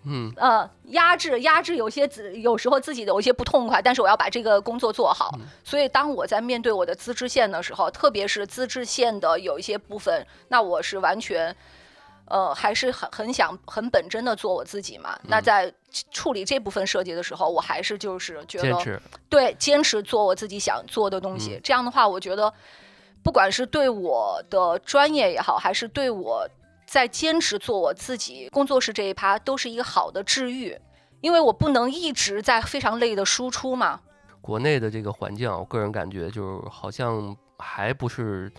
[0.04, 5.38] 嗯，呃，压制，压制，有些自，有时候自己的有一些不痛快，但是我要把这个工作做好。
[5.62, 11.54] 所以，当我在面对我的资质线的时候，特别是资质线的有一些部分，那我是完全，
[12.24, 15.18] 呃，还是很很想很本真的做我自己嘛。
[15.24, 15.72] 那在
[16.10, 21.60] 处理这部分设计的时候，我还是就是觉得，对，坚持做我自己想做的东西。
[21.62, 22.52] 这样的话，我觉得，
[23.22, 26.48] 不管是对我的专业也好，还是对我。
[26.92, 30.78] 在坚持做我自己工作室这一趴，都是一个好的治愈，
[31.22, 33.98] 因为我不能一直在非常累的输出嘛。
[34.42, 38.52] 国内的这个环境，我个人感觉就是好像还不是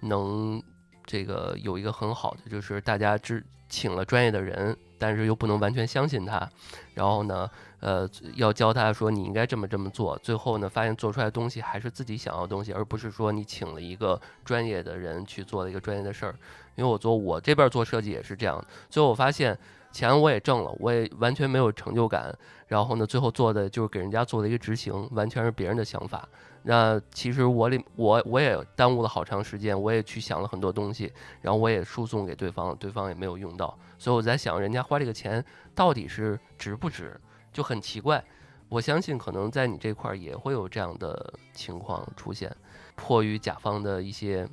[0.00, 0.62] 能
[1.06, 4.76] 这个有一个很好的，就是大家只请了专业的人。
[5.02, 6.48] 但是又不能完全相信他。
[6.94, 10.16] 然后呢，呃，要教他说你应该这么这么做。
[10.18, 16.34] 最后呢，发现做出来的东西还是自己想要的东西，而不是说你请了一个专业的人去做了一个专业的事儿。
[16.76, 19.58] 因为我做我这边做设计也是这样，最后我发现
[19.92, 22.36] 钱我也挣了，我也完全没有成就感。
[22.66, 26.26] 然后呢，最后做的就是给人家做了一个执行，完全是别人的想法。
[26.62, 37.20] 那其实我里我我也耽误了好长时间，我也去想了很多东西，然后我也输送给对方，对方也没有用到，所以我在想，人家花这个钱到底是值不值，
[37.52, 38.24] 就很奇怪。
[38.68, 42.50] 我相信可能在你这块儿也会有这样的情况出现，
[42.94, 44.48] 迫于甲方的一些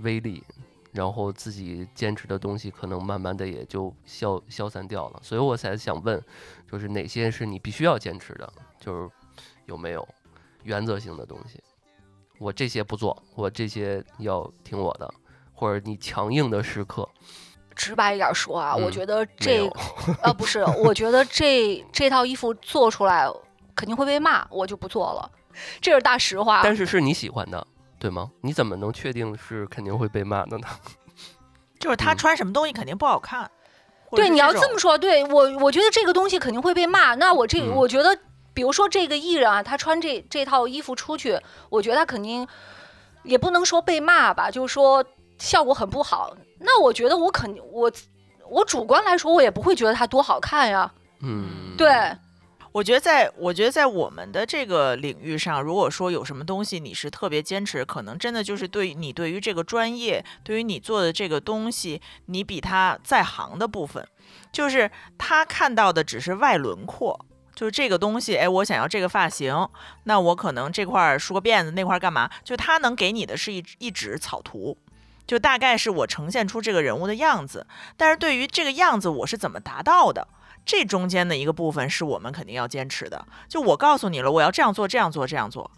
[0.00, 0.42] 威力，
[0.98, 6.20] 然后自己坚持的东西可能慢慢的也就消消散掉了，所以我才想问，
[6.68, 9.08] 就是哪些是你必须要坚持的，就是
[9.66, 10.06] 有没有？
[10.64, 11.62] 原则性的东西，
[12.38, 15.08] 我这些不做，我这些要听我的，
[15.54, 17.08] 或者你强硬的时刻。
[17.76, 19.64] 直白一点说啊，我觉得这
[20.20, 23.24] 呃不是，我觉得这这套衣服做出来
[23.76, 25.30] 肯定会被骂，我就不做了，
[25.80, 26.60] 这是大实话。
[26.64, 27.64] 但是是你喜欢的，
[27.98, 28.30] 对吗？
[28.42, 30.66] 你怎么能确定是肯定会被骂的呢？
[31.80, 33.50] 就是他穿什么东西肯定不好看。
[34.12, 37.14] 对，你要这么说，对我我觉得这个东西肯定会被骂。
[37.14, 38.18] 那我这我觉得。
[38.54, 42.44] 比如说这个艺人啊，他穿这这套衣服出去，我觉得他肯定
[43.22, 45.04] 也不能说被骂吧，就是说
[45.38, 46.36] 效果很不好。
[46.58, 47.92] 那我觉得我肯定我
[48.50, 50.92] 我主观来说，我也不会觉得他多好看呀。
[51.20, 51.88] 嗯，对，
[52.78, 64.06] 我觉得在我觉得在我们的这个领域上，如果说有什么东西你是特别坚持，可能真的就是对你对于这个专业，对于你做的这个东西，你比他在行的部分，
[64.52, 64.88] 就是
[65.18, 67.26] 他看到的只是外轮廓。
[67.52, 69.68] 就是这个东西，哎，我想要这个发型，
[70.04, 72.30] 那我可能这块梳个辫子，那块干嘛？
[72.44, 74.78] 就他能给你的是一一纸草图，
[75.26, 77.66] 就大概是我呈现出这个人物的样子。
[77.96, 80.28] 但是对于这个样子，我是怎么达到的？
[80.68, 83.26] 这中间的一个部分是我们肯定要坚持的。
[83.48, 85.70] 就我告诉你了，我要这样做，这样做，这样做。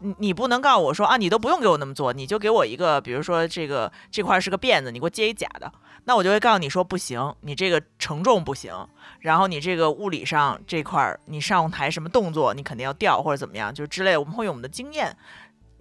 [0.00, 5.72] 你你不能告诉我说啊，你都不用给我那么做，你就给我一个，比如说这个这块是个辫子，你给我接一假的，
[6.06, 8.74] 那我就会告诉你说不行，你这个承重不行，
[9.20, 15.16] 然后你这个物理上这块你上台什么动作你肯定要掉或者怎么样，就之类，我们会用我们的经验。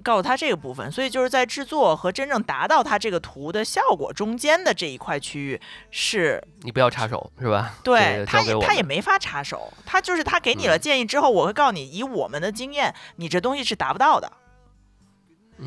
[0.01, 7.75] 告诉他这个部分，所以就是在制作和真正达到他这个图的效果中间的这一块区域，是你不要插手，是吧？
[7.83, 14.31] 对，他也他也没法插手，他就是他给你了建议之后，我会告诉你，以我们的经验，你这东西是达不到的。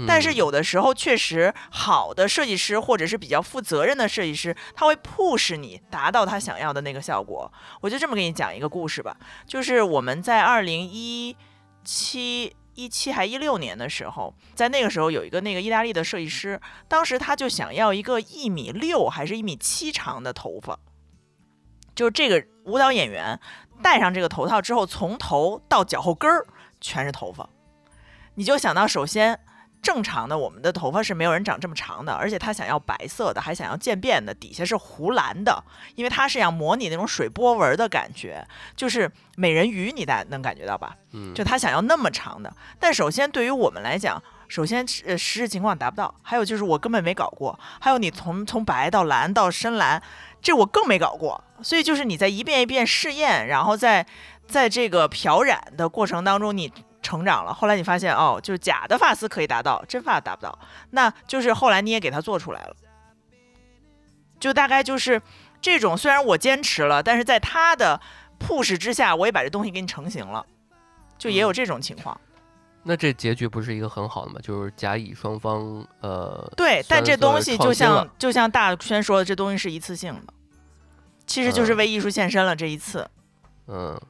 [0.09, 7.53] 但是有的时候确实好的设计师或者是比较负责任的设计师，他会 push 你达到他想要的那个效果。
[7.81, 9.17] 我就这么给你讲一个故事吧，
[9.47, 11.37] 就是我们在二零一
[11.85, 12.57] 七。
[12.75, 20.79] 一七还一六年的时候，在那个时候有一个那个意大利的设计师，当时他就想要一个一米六还是一米七长的头发，
[21.95, 23.39] 就是这个舞蹈演员
[23.83, 26.47] 戴上这个头套之后，从头到脚后跟儿
[26.81, 27.49] 全是头发，
[28.35, 29.41] 你就想到首先。
[29.85, 35.63] 正常的，我们的头发是没有人长这么长的，而且他想要白色的，还想要渐变的，底下是湖蓝的，
[35.95, 38.43] 因为他是想模拟那种水波纹的感觉，
[38.75, 40.97] 就是美人鱼，你大能感觉到吧？
[41.13, 42.51] 嗯，就他想要那么长的。
[42.81, 50.03] 但首先对于我们来讲，首先呃实质情况达不到，还有就是我根本没搞过，还有你从从白到蓝到深蓝，
[50.41, 54.07] 这我更没搞过，所以就是你在一遍一遍试验，然后在
[54.49, 56.73] 在这个漂染的过程当中，你。
[57.05, 60.59] 成长了，后来你发现哦，就是假的发丝可以达到，真发达不到。
[60.91, 62.75] 那就是后来你也给他做出来了，
[64.41, 65.21] 就大概就是
[65.61, 65.97] 这种。
[65.97, 68.01] 虽然我坚持了，但是在他的
[68.41, 70.45] push 之下，我也把这东西给你成型了，
[71.19, 72.19] 就也有这种情况。
[72.83, 74.41] 那这结局不是一个很好的吗？
[74.43, 80.35] 就是甲乙双方呃，对，但这东西就像就像大轩说的，这东西是一次性的，
[81.27, 83.09] 其实就是为艺术献身了这一次。
[83.69, 84.01] 嗯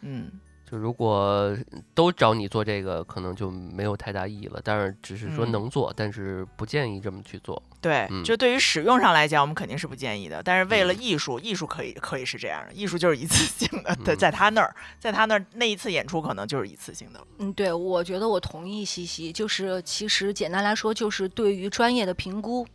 [0.00, 0.32] 嗯。
[0.70, 1.56] 就如果
[1.94, 4.60] 都找你做这个，可能就没有太大意义了。
[4.62, 7.62] 但是只是说能做，但是不建议这么去做。
[7.80, 10.42] 对，就对于使用上来讲，我们肯定是不建议的。
[10.42, 13.96] 但是为了艺术，艺术可以可以是这样的，艺术就是一次性的。
[14.04, 17.20] 对， 在他那儿，在他那儿那一次演出可能就是一次性的。
[17.38, 22.66] 嗯，对，我觉得我同意西西，就是其实简单来说，就是对于专业的评估。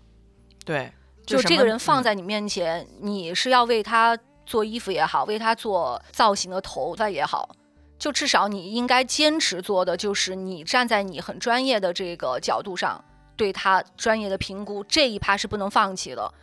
[0.66, 0.92] 对，
[1.26, 7.54] 就这个人放在你面前，你是要为他做衣服也好，为他做造型的头发也好。
[7.98, 13.04] 就至少你应该坚持做的，就是你站在你很专业的这个角度上，
[13.36, 16.34] 对他专业的评估这一趴是不能放弃的，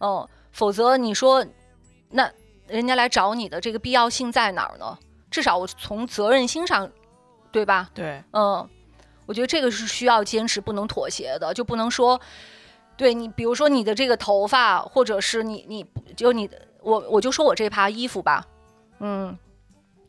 [0.00, 1.46] 嗯，否则你说，
[2.10, 2.30] 那
[2.66, 4.98] 人家来找你的这个必要性在哪儿呢？
[5.30, 6.90] 至少我从责任心上，
[7.52, 7.90] 对吧？
[7.94, 8.68] 对，嗯，
[9.26, 12.20] 我觉得这个是需要坚持不能妥协的，就不能说，
[12.96, 15.86] 对你，比如说你的这个头发，或者是你你
[16.16, 16.50] 就你。
[16.82, 18.46] 我我就说我这趴衣服吧，
[19.00, 19.36] 嗯，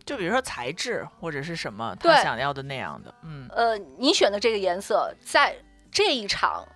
[0.07, 5.55] 就比如说材质或者是什么他想要的那样的，嗯，呃，你选的这个颜色，在
[5.91, 6.67] 这一场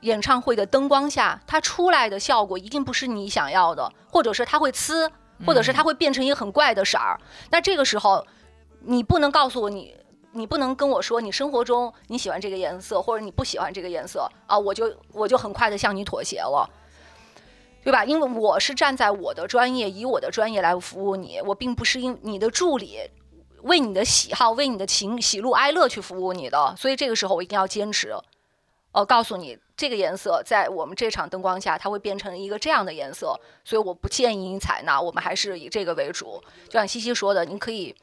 [0.00, 5.08] 演唱会的灯光下，它出来的效果一定不是你想要的，或者是它会呲，
[5.46, 7.18] 或者是它会变成一个很怪的色儿。
[7.50, 8.26] 那这个时候，
[8.80, 9.96] 你不能告诉我你。
[10.36, 16.68] 你不能跟我说你生活中你喜欢这个颜色，或者你不喜欢这个颜色啊，我就我就很快的向你妥协了，
[17.84, 18.04] 对吧？
[18.04, 22.98] 因为我是站在我的专业，以我的专业来服务你，我并不是因你的助理
[23.62, 28.14] 为你的喜好、为你的情喜怒哀乐去服务你的，所以这个时候我一定要坚持，
[28.92, 36.42] 呃，告诉你这个颜色在我们这场灯光下，它会变成一个这样的颜色，所以我不建议你采纳，我们还是以这个为主。
[36.66, 37.94] 就像西西说的，你可以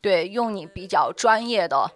[0.00, 1.90] 对用你比较专业的，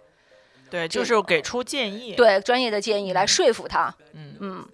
[0.69, 3.93] 对，就是给出建议，对专业的建议来说服他。
[4.13, 4.69] 嗯嗯，嗯，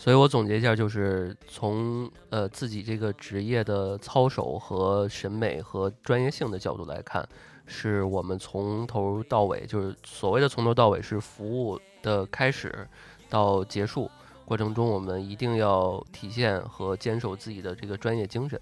[0.00, 7.28] 所以我总结一下，就是从呃自己这个职业的操守和审美和专业性的角度来看，
[7.66, 12.88] 是我们从头到尾，就是所谓的从头到尾是服务的开始
[13.28, 14.10] 到结束
[14.46, 18.58] 过程中，我们一定要体现和坚守自己的这个专业精神，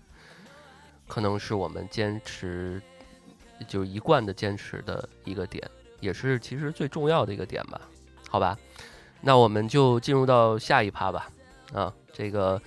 [1.06, 2.82] 可能是我们坚持
[3.68, 5.62] 就一贯的坚持的一个点，
[6.00, 7.80] 也是其实最重要的一个点吧，
[8.28, 8.58] 好吧？
[9.22, 11.28] 那我们就进入到下一趴吧。
[11.74, 12.60] 啊，这个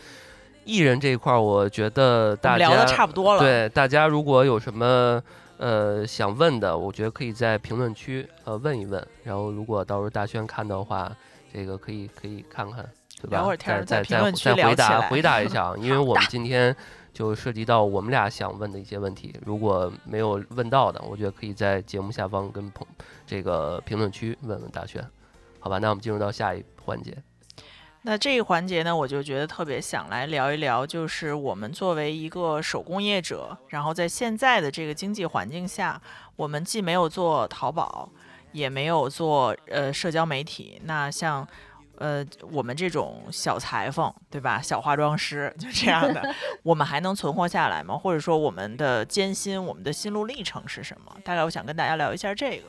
[0.64, 5.22] 艺人这一块儿，我觉得大家聊的差不多了，，对大家如果有什么
[5.58, 9.06] 呃想问的，我觉得可以在评论区呃问一问。
[9.24, 11.12] 然后如果到时候大轩看到的话，
[11.52, 12.88] 这个可以可以看看，
[13.20, 13.38] 对吧？
[13.38, 16.76] 聊会儿天儿再再在评论区再聊起来回答回答一下啊， 因为我们今天
[17.12, 22.86] 就涉及到我们俩想问的一些问题，如果没有问到的，我觉得可以在节目下方跟朋
[23.26, 25.04] 这个评论区问问大轩，
[25.62, 25.78] 好吧？
[25.78, 27.18] 那我们进入到下一环节。
[28.02, 36.02] 那这一环节呢，我就觉得特别想来聊一聊，就是我们作为一个手工业者，然后在现在的这个经济环境下，
[36.36, 38.10] 我们既没有做淘宝，
[38.52, 41.48] 也没有做呃社交媒体，那像。
[41.98, 44.60] 呃，我们这种小裁缝，对吧？
[44.60, 47.96] 小化妆师就这样的， 我们还能存活下来吗？
[47.96, 51.16] 或者说，我们的艰辛，我们的心路历程是什么？
[51.24, 52.64] 大概我想跟大家聊一下这个。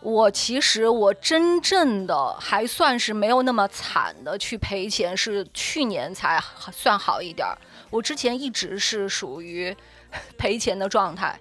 [0.00, 6.40] 我其实我真正的还算是没有那么惨的去赔钱，是去年才
[6.72, 7.58] 算好一点儿。
[7.90, 9.76] 我之前一直是属于
[10.38, 11.38] 赔钱的状态，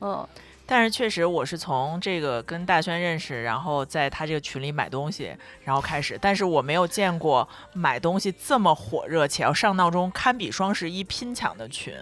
[0.00, 0.26] 嗯，
[0.64, 6.18] 但是确实，我是从这个跟大轩认识，然后在他这个群里买东西，然后开始。
[6.20, 11.94] 但是我没有见过买东西这么火热且要上闹钟，堪比双十一拼抢的群，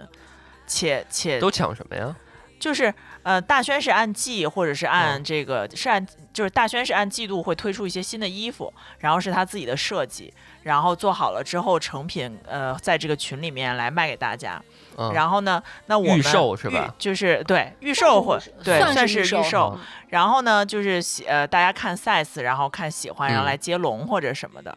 [0.65, 2.15] 且且都抢什么呀？
[2.59, 2.93] 就是
[3.23, 10.33] 呃，大轩是按季或者是按嗯这个、是按就是大轩是按季度会推出一些新的衣服，然后是他自己的设计，
[10.63, 14.61] 然后做好了之后成品呃在这个群里面来卖给大家。
[14.97, 19.73] 嗯，然后呢，那我们预售是吧就是对预售或对算算是预售预售。
[19.77, 24.73] 嗯然后呢，就是喜呃，大家看 size，然后看喜欢，然后嗯来接龙或者什么的。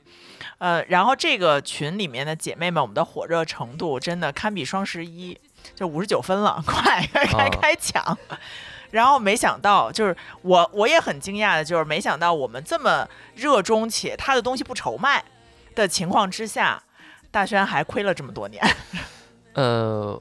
[0.59, 5.39] 呃，然后这个群里面的姐妹们，我们的火热程度真的堪比双十一，
[5.75, 8.17] 就五十九分了， 快开开抢。
[8.91, 15.25] 然后没想到，就是我我也很惊讶的，就是没想到我们这么热衷且他的东西不愁卖
[15.77, 16.83] 的情况之下，
[17.31, 18.61] 大轩还亏了这么多年。
[19.55, 20.21] 呃，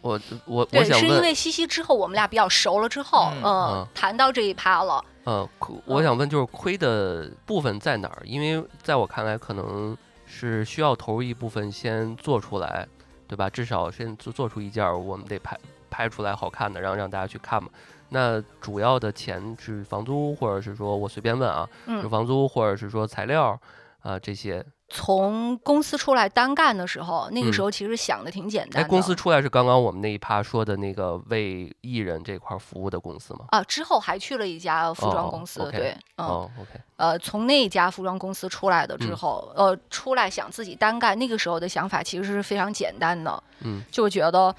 [0.00, 8.22] 我我我，想问，是因为西西之后我们俩比较熟了之后，嗯谈到这一趴了，呃，亏我想问就是亏的部分在哪儿？
[8.24, 9.94] 因为在我看来，可能
[10.26, 12.86] 是需要投入一部分先做出来，
[13.28, 13.48] 对吧？
[13.48, 15.56] 至少先做做出一件，我们得拍
[15.88, 17.68] 拍出来好看的，然后让大家去看嘛。
[18.08, 23.60] 那主要的钱是房租，或者是说我随便问啊，是嗯，房租，或者是说材料
[24.00, 24.64] 啊、这些。
[24.90, 28.88] 从公司出来单干的时候，那个嗯时候其实想的挺简单哎，的。
[28.88, 33.40] 公司出来是刚刚我们那一趴说的那个为艺人这块儿服务的公司吗？
[33.50, 44.54] 啊，之后还去了一家服装哦公司对，嗯，哦，OK，呃，从那一家服装公司出来的之嗯后，呃，出来想自己单干，那个时候的想法其实是非常简单的，嗯，就觉得，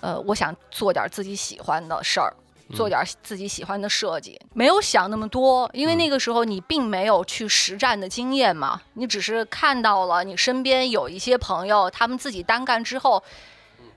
[0.00, 2.32] 呃，我想做点自己喜欢的事儿，
[2.74, 13.22] 做嗯点自己喜欢的设计，没有想那么多，因为嗯那个时候你并没有去实战的经验嘛，你只是看到了你身边有一些朋友，他们自己单干之后，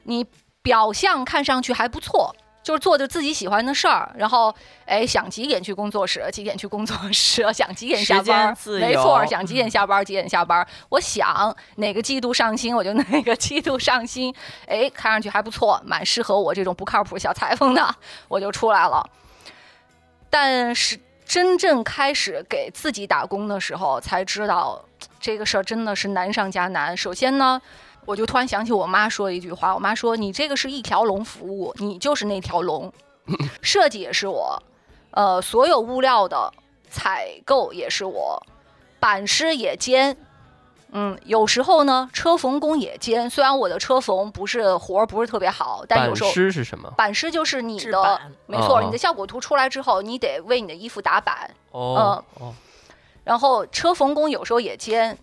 [0.04, 0.26] 你
[0.62, 2.36] 表象看上去还不错。
[2.70, 4.54] 就是做着自己喜欢的事儿，然后
[4.86, 10.64] 哎，想几点去工作室，几点去工作室， 想几点下班，没错，想几点下班几点下班。
[10.90, 14.32] 我想哪个季度上新，我就哪个季度上新。
[14.68, 17.96] 哎，看上去还不错，蛮适合我这种不靠谱小裁缝的，
[18.28, 19.04] 我就出来了。
[20.30, 24.80] 但是真正开始给自己打工的时候，才知道
[25.20, 26.96] 这个事儿真的是难上加难。
[26.96, 27.60] 首先呢，
[28.06, 32.92] 我就突然想起我妈说一句话，我妈说：“你这个是一条龙服务，你就是那条龙。
[33.62, 34.62] 设计也是我，
[35.12, 36.52] 呃，所有物料的
[36.90, 38.42] 采购也是我，
[39.00, 40.18] 板师也兼。
[40.92, 43.30] 嗯，有时候呢，车缝工也兼。
[43.30, 46.90] 虽然我的车缝不是活儿不是特别好，但有时候板师是什么？
[46.98, 51.52] 板师就是你的，没错，哦你的效果图出来之后，你得为你的衣服打板。
[51.70, 52.52] 哦哦，
[53.24, 55.16] 然后车缝工有时候也兼。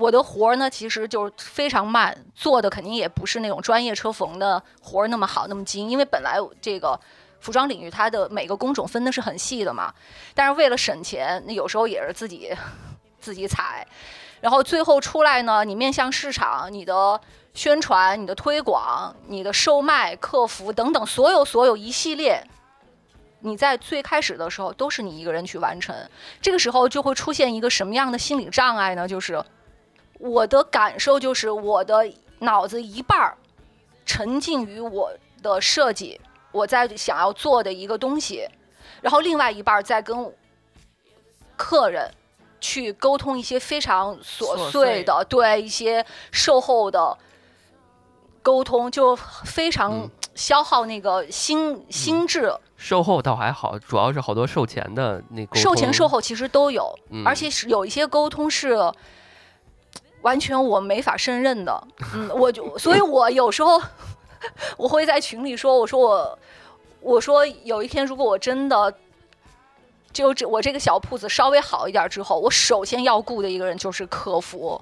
[0.00, 6.98] 我的活儿呢，其实就是非常慢，做的肯定也不是那种专业车缝的活儿那么好那么精，因为本来这个
[7.38, 9.92] 服装领域它的每个工种分的是很细的嘛。
[10.34, 12.50] 但是为了省钱，那有时候也是自己
[13.20, 13.86] 自己踩，
[14.40, 17.20] 然后最后出来呢，你面向市场，你的
[17.52, 22.42] 宣传、你的推广、你的售卖、客服等等，所有所有一系列。
[23.42, 25.94] 你在最开始的时候都是你一个人去完成，
[26.42, 29.08] 这个时候就会出现一个什么样的心理障碍呢？
[29.08, 29.42] 就是
[30.20, 32.08] 我的感受就是我的
[32.38, 33.36] 脑子一半儿
[34.04, 35.10] 沉浸于我
[35.42, 36.20] 的设计，
[36.52, 38.46] 我在想要做的一个东西，
[39.00, 40.32] 然后另外一半儿在跟
[41.56, 42.10] 客人
[42.60, 47.16] 去沟通一些非常琐琐碎的，对一些售后的
[48.42, 52.52] 沟通，就非常嗯 消耗那个心心智。
[52.76, 58.76] 售后倒还好，主要是好多售前的那沟通售前售后其实都有，嗯而且是有一些沟通是
[60.22, 61.82] 完全我没法胜任的。
[62.14, 63.80] 嗯，我就所以，我有时候
[64.76, 66.38] 我会在群里说，我说我
[67.00, 68.94] 我说有一天如果我真的。
[70.12, 74.78] 就这，我这个小铺子稍微好一点之后，我首先要雇的一个人就是客服，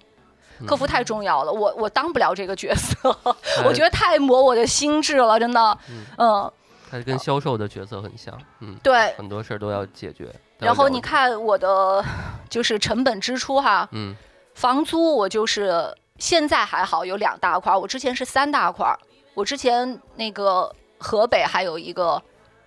[0.66, 3.14] 客服太重要了，我我当不了这个角色，
[3.62, 5.78] 我觉得太磨我的心智了，真的，
[6.16, 6.50] 嗯，
[6.90, 9.12] 它跟销售的角色很像，嗯，对。
[9.18, 10.34] 很多事儿都要解决。
[10.58, 12.02] 然后，你看我的
[12.48, 14.16] 就是成本支出哈，嗯
[14.58, 18.98] 房租我就是现在还好有两大块儿，我之前是三大块儿。
[19.34, 22.20] 我之前那个河北还有一个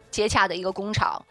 [0.10, 1.22] 接洽的一个工厂，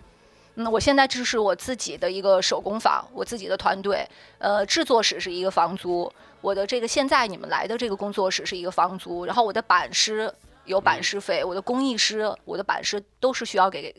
[0.56, 4.06] 嗯，我现在这是我自己的一个手工坊，我自己的团队，
[4.36, 10.30] 呃，制作室是一个房租，我的这个现在你们来的这个工作室是一个房租，然后我的版师
[10.66, 13.90] 有版师费，我的工艺师，我的版师都是需要给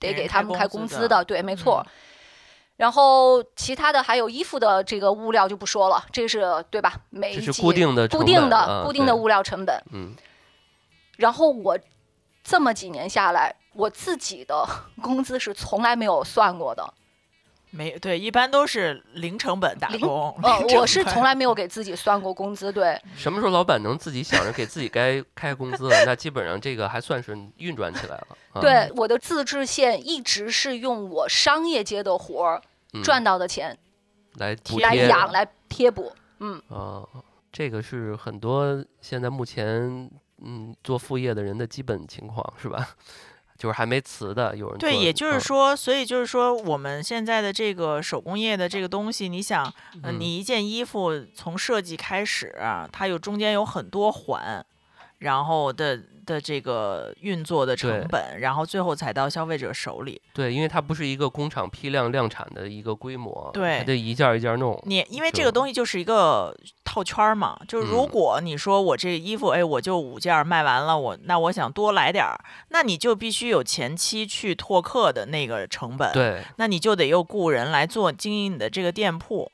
[0.00, 1.84] 得给他们开开工资的工资的，对，没错。
[1.86, 1.92] 嗯
[2.78, 6.94] 然后其他的还有衣服的这个物料就不说了，这是对吧？
[7.10, 9.82] 每一季是固定的固定的、固定的物料成本。
[9.92, 10.14] 嗯
[11.16, 11.76] 然后我
[12.44, 14.64] 这么几年下来，我自己的
[15.02, 16.94] 工资是从来没有算过的。
[17.70, 20.34] 没对，一般都是零成本打工。
[20.42, 22.72] 呃，零成我是从来没有给自己算过工资。
[22.72, 26.04] 对，什么时候老板能自己想着给自己该开工资了？
[26.06, 28.28] 那基本上这个还算是运转起来了。
[28.52, 32.62] 啊、对，我的自制线一直是用我商业街的活儿
[32.94, 33.76] 嗯赚到的钱
[34.36, 36.10] 来贴养来贴补。
[36.38, 37.04] 嗯，啊，
[37.52, 40.10] 这个是很多现在目前
[40.42, 42.88] 嗯做副业的人的基本情况是吧？
[43.58, 49.64] 就是还没辞的，有人对，也就是嗯说，所以就是说，我们现在的这个手工业的这个东西，你想，
[50.02, 50.20] 呃，嗯。
[50.20, 52.56] 你一件衣服从设计开始，
[52.92, 54.64] 它有中间有很多环，
[55.18, 60.20] 然后的的这个运作的成本，然后最后才到消费者手里。
[60.34, 64.78] 对，因为它不是一个工厂批量量产的一个规模，对还得一件儿一件儿弄。
[64.84, 66.54] 你因为这个东西就是一个
[66.84, 76.12] 套圈儿嘛，就是如嗯果你说我这衣服，哎，我就五件儿卖完了，我那我想多来点儿，那你就必须有前期去拓客的那个成本。
[76.12, 79.50] 对，那你就得又雇人来做经营你的这个店铺。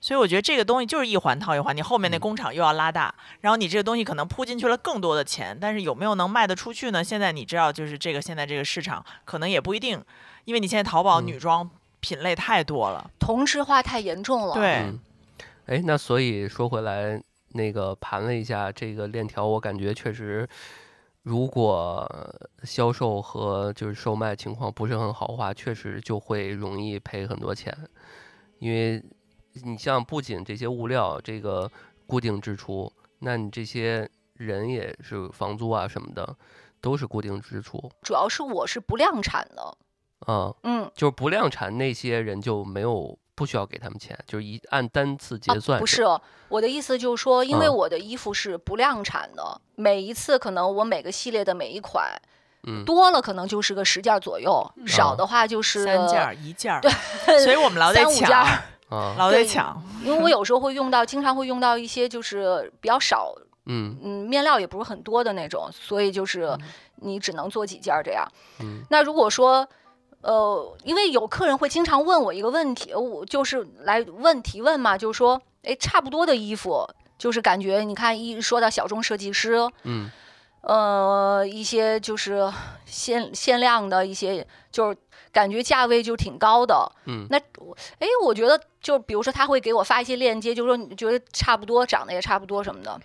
[0.00, 7.04] 所以我觉得这个东西就是一环套一环，你后面那嗯工厂又要拉大，然后你这个东西可能铺进去了更多的钱，但是有没有能卖得出去呢？
[7.04, 10.02] 现在你知道，就是这个现在这个市场可能也不一定，
[10.46, 11.68] 因为你现在淘宝嗯女装
[12.00, 13.10] 品类太多了。
[13.18, 14.54] 同质化太严重了。
[14.54, 14.98] 对，嗯，
[15.66, 20.48] 哎，那所以说回来，那个盘了一下这个链条，我感觉确实，
[21.24, 22.08] 如果
[22.62, 27.76] 销售和就是售卖情况不是很好的话，确实就会容易赔很多钱，
[28.60, 29.02] 因为
[29.64, 31.70] 你像不仅这些物料这个
[32.06, 36.36] 固定支出，那你这些人也是房租啊什么的，
[36.80, 39.76] 都是固定支出主要是我是不量产的。
[40.26, 46.04] 啊、嗯，就是不量产那些人就没有不需要给他们钱，就是一按单次结啊算、不是，
[46.48, 52.10] 我的意思就是说，因为嗯我的衣服是不量产的，每一次可能我每个系列的每一款
[52.64, 58.62] 嗯，多了可能就是个十件儿左右，少啊的话就是三件儿一件儿，对，所以我们老得三五件抢，儿。
[58.90, 59.82] 啊，老得对抢。
[60.04, 63.32] 因为我有时候会用到，经常会用到一些就是比较少，
[63.66, 66.54] 嗯嗯，面料也不是很多的那种，所以就是
[66.96, 68.26] 你只能做几件儿这样。
[68.60, 69.66] 嗯那如果说，
[70.22, 76.86] 呃，因为有客人会经常问我一个问题，我就是来问提问嘛，就是说，哎，差不多的衣服，
[77.16, 80.10] 就是感觉你看一说到小众设计师，嗯，
[80.62, 82.52] 呃，一些就是
[82.84, 84.96] 限限量的一些，就是
[85.32, 86.92] 感觉价位就挺高的。
[87.06, 87.38] 嗯，那
[87.98, 93.00] 哎，我觉得就比如说他会给我发一些链接，就说你觉得差不多，长得也差不多什么的，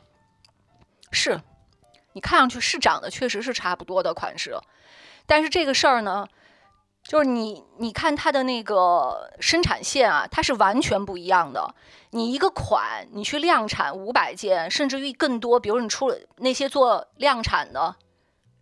[1.11, 1.39] 是，
[2.13, 4.57] 你看上去是长得确实是差不多的款式，
[5.25, 6.27] 但是这个事儿呢，
[7.07, 11.73] 就是你你看它的那个生产线啊，它是完全不一样的。
[12.09, 17.95] 你一个款，你去量产五百件，甚至于更多，比如你出了那些做量产的，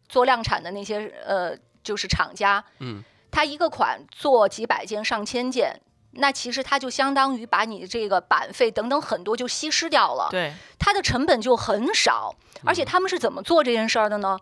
[0.09, 5.79] 做量产的那些呃，就是厂家，嗯，他一个款做几百件、上千件，
[6.11, 12.35] 那其实它就相当于把你这个版费等等很多就稀释掉了，对，它的成本就很少。
[12.65, 14.37] 而且他们是怎么做这件事儿的呢？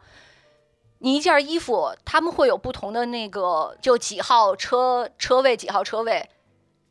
[1.01, 6.29] 你一件衣服，他们会有不同的那个，就几号车车位，几号车位，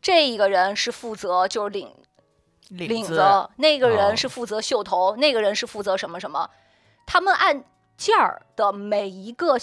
[0.02, 1.92] 这一个人是负责就是领。
[2.68, 3.20] 领子，
[3.56, 6.48] 那个人是负责袖头，那个人是负责什么什么，
[7.04, 7.64] 他们按
[7.96, 9.56] 件儿的每一个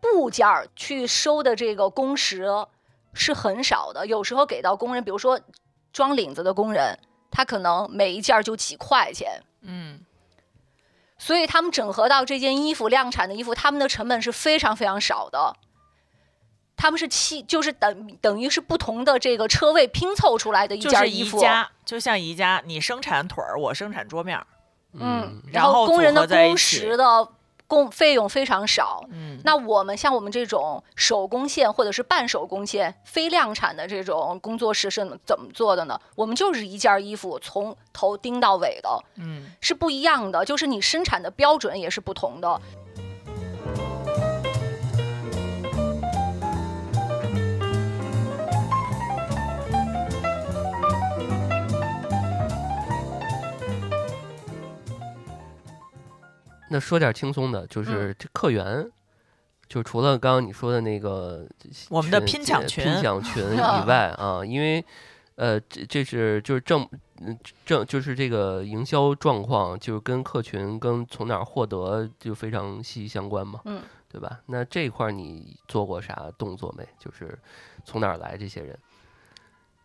[0.00, 2.48] 部件儿去收的这个工时
[3.12, 5.38] 是很少的，有时候给到工人，比如说
[5.92, 6.98] 装领子的工人，
[7.30, 10.00] 他可能每一件就几块钱，嗯，
[11.18, 15.56] 所以他们整合到这件衣服量产的衣服，他们的成本是非常非常少的。
[16.76, 21.40] 他们是七，就是等等于是不同的这个车位拼凑出来的一件衣服，
[21.84, 24.40] 就像宜家，你生产腿儿，我生产桌面，
[24.92, 27.28] 嗯，然后工人的工时的
[27.68, 36.00] 工费用非常少，嗯，那我们像我们这种手工线或者是半手工线、非量产的这种工作室是怎么做的呢？
[36.16, 42.60] 我们就是一件衣服从头钉到尾的，嗯，是不一样的，就是你生产的标准也是不同的。
[56.68, 58.90] 那说点轻松的，就是这客源，
[59.68, 61.46] 就除了刚刚你说的那个
[61.88, 64.84] 我们的拼抢群拼抢 群以外啊，因为
[65.36, 66.88] 呃，这这是就是正
[67.64, 74.40] 正就是这个营销状况，就是跟客群跟从哪儿获得就非常息息相关嘛，嗯，对吧？
[74.46, 76.86] 那这一块你做过啥动作没？
[76.98, 77.38] 就是
[77.84, 78.76] 从哪儿来这些人？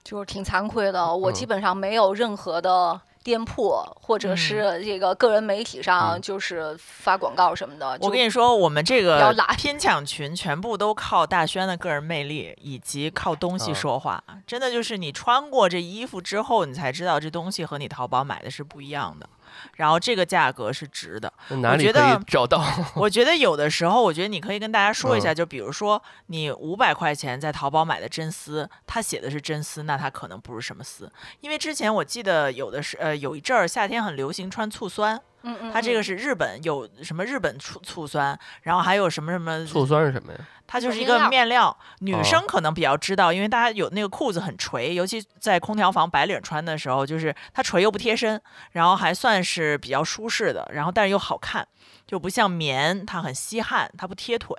[0.04, 3.00] 就是挺惭愧的，我基本上没有任何的。
[3.24, 7.98] 店铺或者是这个个人媒体上，就是发广告什么的。
[8.02, 14.22] 我跟你说，我们这个拼 抢群全部都靠大轩的个人魅力以及靠东西说话。
[14.46, 19.28] 真的就是你穿过这衣服之后，你才知道这东西和你淘宝买的是不一样的。
[19.76, 21.32] 然后这个价格是值的，
[21.62, 22.64] 哪里可以找到？
[22.96, 31.12] 我觉得有的时候，我觉得你可以跟大家说一下，就比如说你五百块钱在淘宝买的真丝，它写的是真丝，那它可能不是什么丝。
[31.42, 35.20] 因为之前我记得有的是，呃，有一阵儿夏天很流行穿醋酸。
[35.46, 40.40] 嗯嗯，它这个是日本有什么日本醋醋酸，然后还有什么什么醋酸是什么呀？
[40.74, 51.68] 它就是一个面料，女生可能比较知道，因为大家有那个裤子很垂，尤其在空调房白领穿的时候，就是它垂又不贴身，然后还算是比较舒适的，然后但是又好看，
[52.08, 54.58] 就不像棉，它很吸汗，它不贴腿。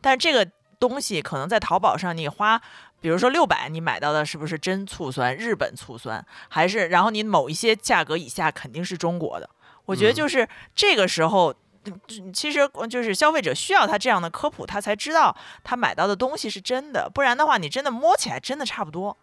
[0.00, 0.48] 但是这个
[0.78, 2.62] 东西可能在淘宝上你花，
[3.00, 5.34] 比如说六百，你买到的是不是真醋酸？
[5.34, 6.86] 日本醋酸还是？
[6.86, 9.50] 然后你某一些价格以下肯定是中国的。
[9.86, 11.52] 我觉得就是这个时候，
[12.32, 17.10] 其实就是消费者需要他这样的科普，他才知道他买到的东西是真的。
[17.12, 19.16] 不然的话，你真的摸起来真的差不多。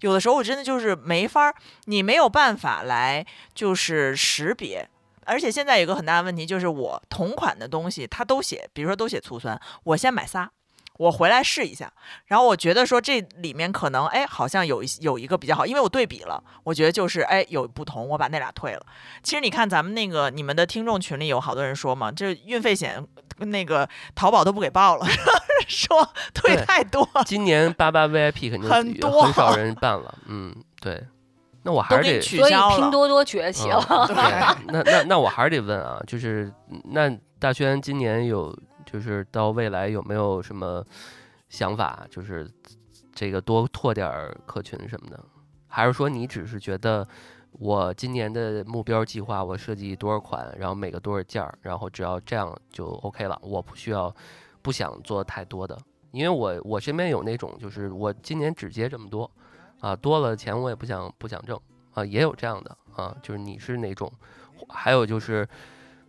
[0.00, 4.88] 有的时候我真的就是没法，你没有办法来就是识别。
[5.24, 10.50] 而且现在有个很大的问题，就是我同款的东西，他都写，比如说都写醋酸，我先买仨。
[10.98, 11.90] 我回来试一下，
[12.26, 18.84] 然后我觉得说这里面可能哎，好像有一有一个比较好，因为我对比了，我觉得就是哎有不同，我把那俩退了。
[19.22, 23.02] 其实你看咱们那个你们的听众群里有好多人说嘛，这运费险
[23.38, 25.06] 那个淘宝都不给报了，
[25.68, 27.08] 说退太多。
[27.24, 31.02] 今年八八 VIP 肯定很多很少人办了，嗯，对。
[31.62, 34.56] 那我还是得，所以拼多多崛起了。
[34.68, 36.52] 那那那我还是得问啊，就是
[36.84, 38.52] 那大轩今年有。
[38.90, 40.82] 就是到未来有没有什么
[41.50, 42.06] 想法？
[42.10, 42.50] 就是
[43.12, 44.08] 这个多拓点
[44.46, 45.22] 客群什么的，
[45.66, 47.06] 还是说你只是觉得
[47.52, 54.14] 我今年的目标计划，我设计多少款，然后每个多少件儿，然后只要这样就 OK 了，我不需要
[54.62, 55.76] 不想做太多的，
[56.12, 59.30] 因为我我身边有那种就是我今年只接这么多
[59.80, 61.60] 啊，多了钱我也不想不想挣
[61.92, 64.10] 啊，也有这样的啊，就是你是哪种？
[64.68, 65.46] 还有就是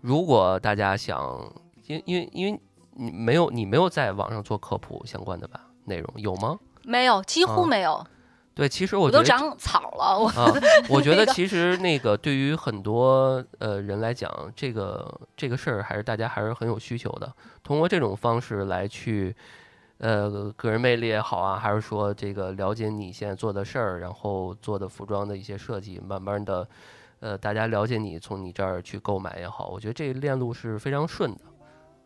[0.02, 1.52] 如果大家想，
[1.88, 2.62] 因因为因为。
[3.00, 6.60] 你没有，你没有在网上做科普相关的吧内容有吗？
[6.84, 8.06] 没有，几乎没有。
[8.54, 10.20] 对，其实我觉得都长草了。
[10.20, 10.52] 我啊，
[10.90, 17.34] 我觉得其实那个对于很多呃人来讲，这个这个事儿还是大家还是很有需求的。
[17.64, 19.34] 通过这种方式来去，
[20.00, 26.68] 呃，个人魅力也好啊，还是说这个了解你现在做的事儿，然后做的服装的一些设计，慢慢的，
[27.22, 31.42] 呃，大家了解你，从你这儿去购买也好，我觉得这个链路是非常顺的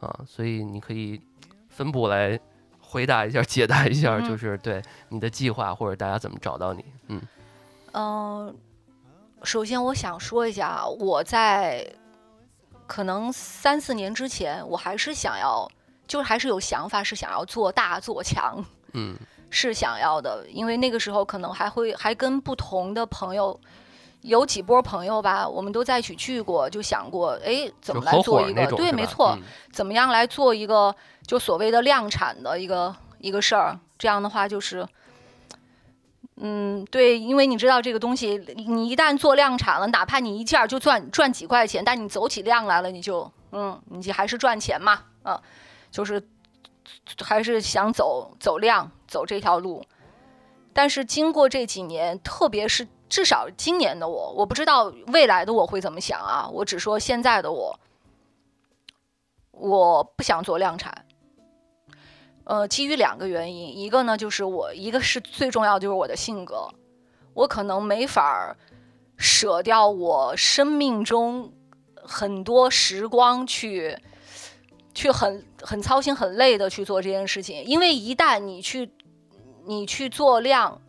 [0.03, 1.21] 啊，所以你可以
[1.69, 2.39] 分步来。
[2.85, 4.79] 回答一下，解答一下，就是对
[5.09, 6.85] 你的计划或者大家怎么找到你？
[7.07, 7.21] 嗯，
[7.93, 8.55] 嗯，
[9.41, 11.83] 首先我想说一下，我在
[12.85, 15.67] 可能三四年之前，我还是想要，
[16.05, 19.17] 就是还是有想法，是想要做大做强，嗯，
[19.49, 23.59] 是想要的，因为那个时候可能还会还跟不同的朋友。
[24.23, 28.65] 有几波朋友吧，我们都在一起聚过，就想过，哎，怎么来做一个？
[28.67, 29.37] 对，没错，
[29.71, 30.95] 怎么样来做一个
[31.27, 33.77] 就所谓的量产的一个一个事儿？
[33.97, 34.87] 这样的话就是，
[36.37, 45.37] 嗯，对，因为你知道这个东西，你一旦做量产了，哪怕你一件就赚赚几块钱，但你走起量来了，你就，嗯，你就还是赚钱嘛，嗯，
[45.91, 46.25] 就是
[47.21, 49.83] 还是想走走量走这条路。
[50.71, 52.87] 但是经过这几年，特别是。
[53.13, 56.49] 至少今年的我，我不知道未来的我会怎么想啊！
[56.51, 57.79] 我只说现在的我，
[59.51, 61.05] 我不想做量产。
[62.45, 66.67] 呃，基于两个原因，一个呢就是我，一个是最重要就是我的性格，
[67.35, 68.57] 我可能没法
[69.15, 71.53] 舍掉我生命中
[71.95, 73.95] 很多时光去，
[74.95, 78.91] 去很很操心、很累的去做这件事情，因为一旦你去，
[79.67, 80.81] 你去做量。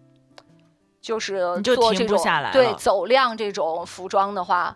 [1.05, 2.19] 就是做这种
[2.51, 4.75] 对走量这种服装的话，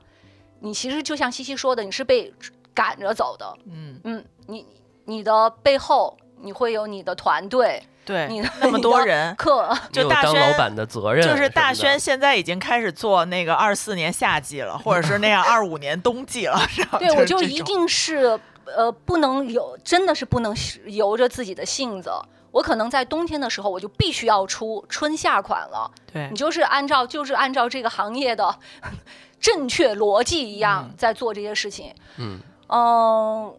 [0.61, 2.31] 你其实就像西西说的，你是被
[2.74, 3.57] 赶着走的。
[3.64, 4.66] 嗯嗯，你
[5.07, 16.99] 你的背后你会有你的团队，对，你那么多人， 客就大轩老板的责任，就是大轩现在已经开始做那个二四年夏季了，或者是那样 二五年冬季了，是吧？
[16.99, 20.55] 对，我就一定是呃，不能有，真的是不能
[20.85, 22.11] 由着自己的性子。
[22.51, 25.90] 我可能在冬天的时候，我就必须要出春夏款了。
[26.11, 28.59] 对你就是按照就是按照这个行业的
[29.38, 31.94] 正确逻辑一样在做这些事情。
[32.16, 33.55] 嗯嗯，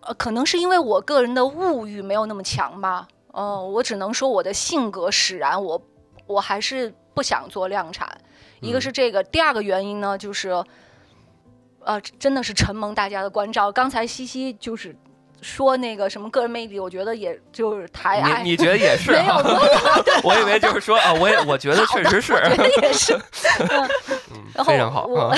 [0.00, 3.06] 呃，可能是因为我个人的物欲没有那么强吧。
[3.34, 5.80] 嗯，我只能说我的性格使然，我
[6.26, 8.08] 我还是不想做量产。
[8.60, 10.64] 一个是这个，第二个原因呢，就是
[11.84, 13.70] 呃，真的是承蒙大家的关照。
[13.70, 14.96] 刚才西西就是。
[15.40, 19.12] 说那个什么个人魅力，我觉得也就是抬爱，你觉得也是？
[19.12, 19.34] 没有，
[20.24, 23.12] 我以为就是说啊，我也我觉得确实是，我觉得也是，
[24.56, 25.06] 嗯，非常好。
[25.06, 25.34] 我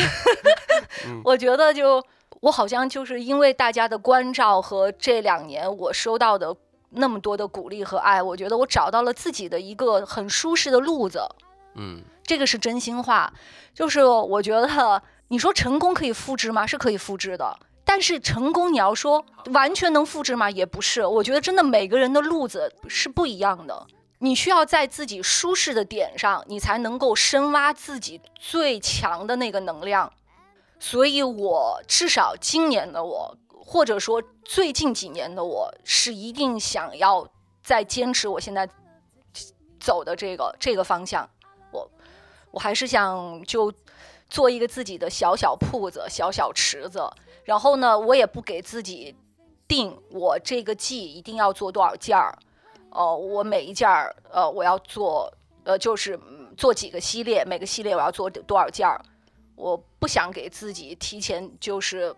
[1.25, 2.03] 我觉得就
[2.41, 6.55] 我好像就是因为大家的关照和这两年我收到的
[6.91, 11.21] 那么多的鼓励和爱，我觉得我找到了自己的一个很舒适的路子。
[11.77, 13.33] 嗯，这个是真心话，
[13.75, 16.67] 就是我觉得你说成功可以复制吗？
[16.67, 17.57] 是可以复制的。
[17.91, 20.49] 但是成功，你要说完全能复制吗？
[20.49, 21.05] 也不是。
[21.05, 23.85] 我觉得真的每个人的路子是不一样的。
[24.21, 30.13] 你需要在自己舒适的点上，你才能够深挖自己最强的那个能量。
[30.79, 37.27] 所以，我至少今年的我，或者说最近几年的我，是一定想要
[37.61, 38.69] 再坚持我现在
[39.81, 41.29] 走的这个这个方向。
[41.73, 41.91] 我
[42.53, 43.75] 我还是想就
[44.29, 47.03] 做一个自己的小小铺子、小小池子。
[47.51, 49.13] 然后呢，我也不给自己
[49.67, 52.33] 定我这个季一定要做多少件儿，
[52.91, 55.29] 哦，我每一件儿，呃，我要做，
[55.65, 56.17] 呃，就是
[56.57, 59.03] 做几个系列，每个系列我要做多少件儿，
[59.57, 62.15] 我不想给自己提前就是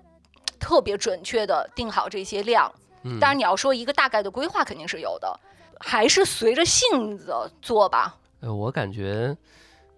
[0.61, 2.71] 特别准确的定好这些量。
[3.19, 5.41] 当然，你要说一个大概的规划肯定是有的，
[5.81, 8.19] 还是随着性子做吧。
[8.41, 9.35] 呃，我感觉。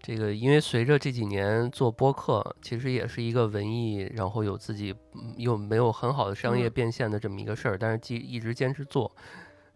[0.07, 4.95] 这个，因为随着这几年做播客，其实也是一个文艺，然后有自己
[5.39, 9.11] 又没有很好的商业变现的这么一个事儿，但是既一直坚持做。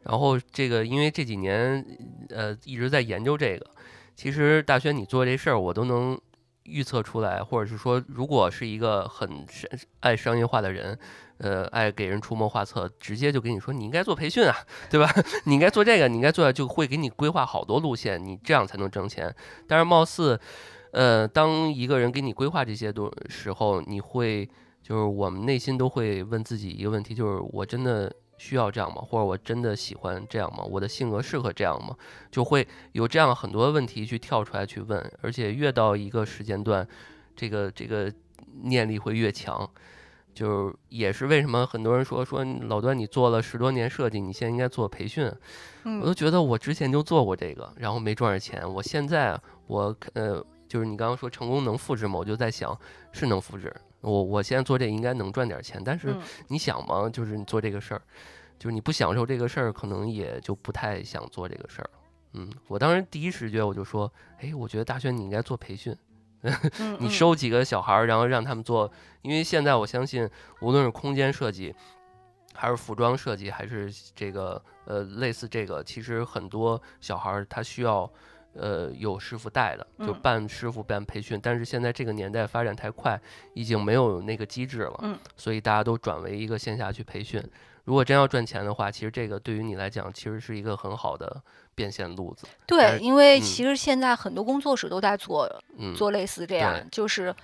[0.03, 1.83] 然后这个，因为这几年
[2.29, 3.67] 呃一直在研究这个，
[4.15, 6.21] 其实大轩你做这事儿，我都能。
[6.69, 9.47] 预测出来，或者是说，如果是一个很
[10.01, 10.99] 爱商业化的人，
[11.39, 14.55] 呃，爱给人出谋划策，直接就给你说你应该做培训啊，
[14.91, 15.11] 对吧？
[15.47, 19.35] 你应该做这个，你应该做，就会给你规划好多路线，你这样才能挣钱。
[19.67, 20.39] 但是貌似，
[20.93, 24.49] 呃，当一个人给你规划这些东时候，你会
[24.83, 28.13] 就是我们内心都会问自己一个问题，就是我真的。
[28.39, 29.03] 需要这样吗？
[29.03, 30.65] 或者我真的喜欢这样吗？
[30.65, 31.95] 我的性格适合这样吗？
[32.31, 36.87] 就会有这样很多问题去跳出来去问，而且越到一个时间段，
[37.37, 38.11] 这个这个
[38.63, 39.69] 念力会越强。
[40.35, 45.29] 就是也是为什么很多人说说老段你做了十多年设计，你现在应该做培训，
[46.01, 48.63] 我都觉得我之前就做过这个，然后没赚着钱。
[48.75, 49.37] 我现在
[49.67, 52.15] 我呃，就是你刚刚说成功能复制吗？
[52.17, 52.79] 我就在想
[53.11, 53.75] 是能复制。
[54.01, 56.15] 我我现在做这应该能赚点钱，但是
[56.49, 58.03] 你想吗，就是你做这个事儿，
[58.59, 61.91] 就是你不享受这个事儿，可能也就不太想做这个事儿。
[62.35, 65.97] 嗯，我当时第一直觉我就说，哎，我觉得大轩你应该做培训。
[67.01, 68.89] 你收几个小孩儿，然后让他们做，
[69.23, 70.31] 因为现在我相信，
[70.61, 71.75] 无论是空间设计，
[72.55, 78.09] 还是服装设计，还是这个呃类似这个，其实很多小孩儿他需要
[78.55, 81.39] 呃有师傅带的，就办师傅办培训。
[81.43, 83.21] 但是现在这个年代发展太快，
[83.55, 87.43] 已经没有那个机制了，所以大家都转为一个线下去培训。
[87.85, 91.41] 如果真要赚钱的话，其实这个对于你来讲，其实是一个很好的
[91.75, 92.47] 变现路子。
[92.67, 95.49] 对，因为其实现在很多工作室都在做，
[95.97, 97.35] 做类似这样，就是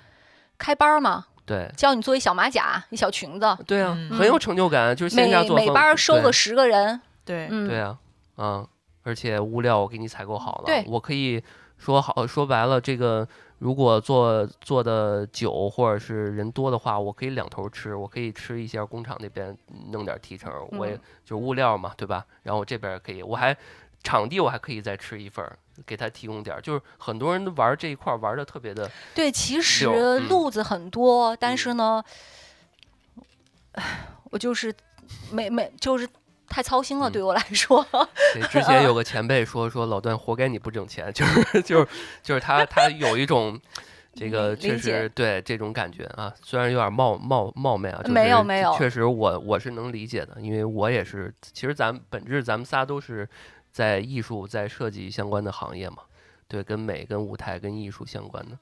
[0.59, 1.24] 开班嘛。
[1.46, 3.57] 对，教你做一小马甲、一小裙子。
[3.66, 4.94] 对啊，很有成就感。
[4.94, 7.00] 就是线下做，每班收个十个人。
[7.24, 7.98] 对，对啊，
[8.36, 8.66] 嗯，
[9.05, 11.40] 而且物料我给你采购好了，我可以
[11.78, 13.26] 说好说白了这个。
[13.61, 19.57] 如果做做的久或者是人多的话，我可以两头吃，我可以吃一下工厂那边
[19.90, 20.94] 弄点提成，我也
[21.24, 22.26] 就是物料嘛，对吧？
[22.42, 23.57] 然后我这边可以，我还
[24.02, 25.48] 场地我还可以再吃一份，
[25.86, 28.90] 给他提供点，就是很多人都玩这一块玩的特别的。
[29.14, 29.86] 对，其实
[30.28, 32.05] 路子很多，但是呢，
[34.24, 34.74] 我就是
[35.30, 36.07] 没没就是。
[36.49, 37.84] 太操心了，对我来说。
[38.32, 41.88] 对，之前有 个前辈说说老段活该你不挣钱，就是就是
[42.22, 43.61] 就是他他有一种
[44.14, 53.28] 这个确实对这种感觉啊，虽然有点冒冒冒昧啊，没有没有，确实我我是能理解的，因为我也是，其实咱本质咱们仨都是
[53.72, 55.99] 在艺术在设计相关的行业嘛，
[56.47, 58.57] 对，跟美跟舞台跟艺术相关的，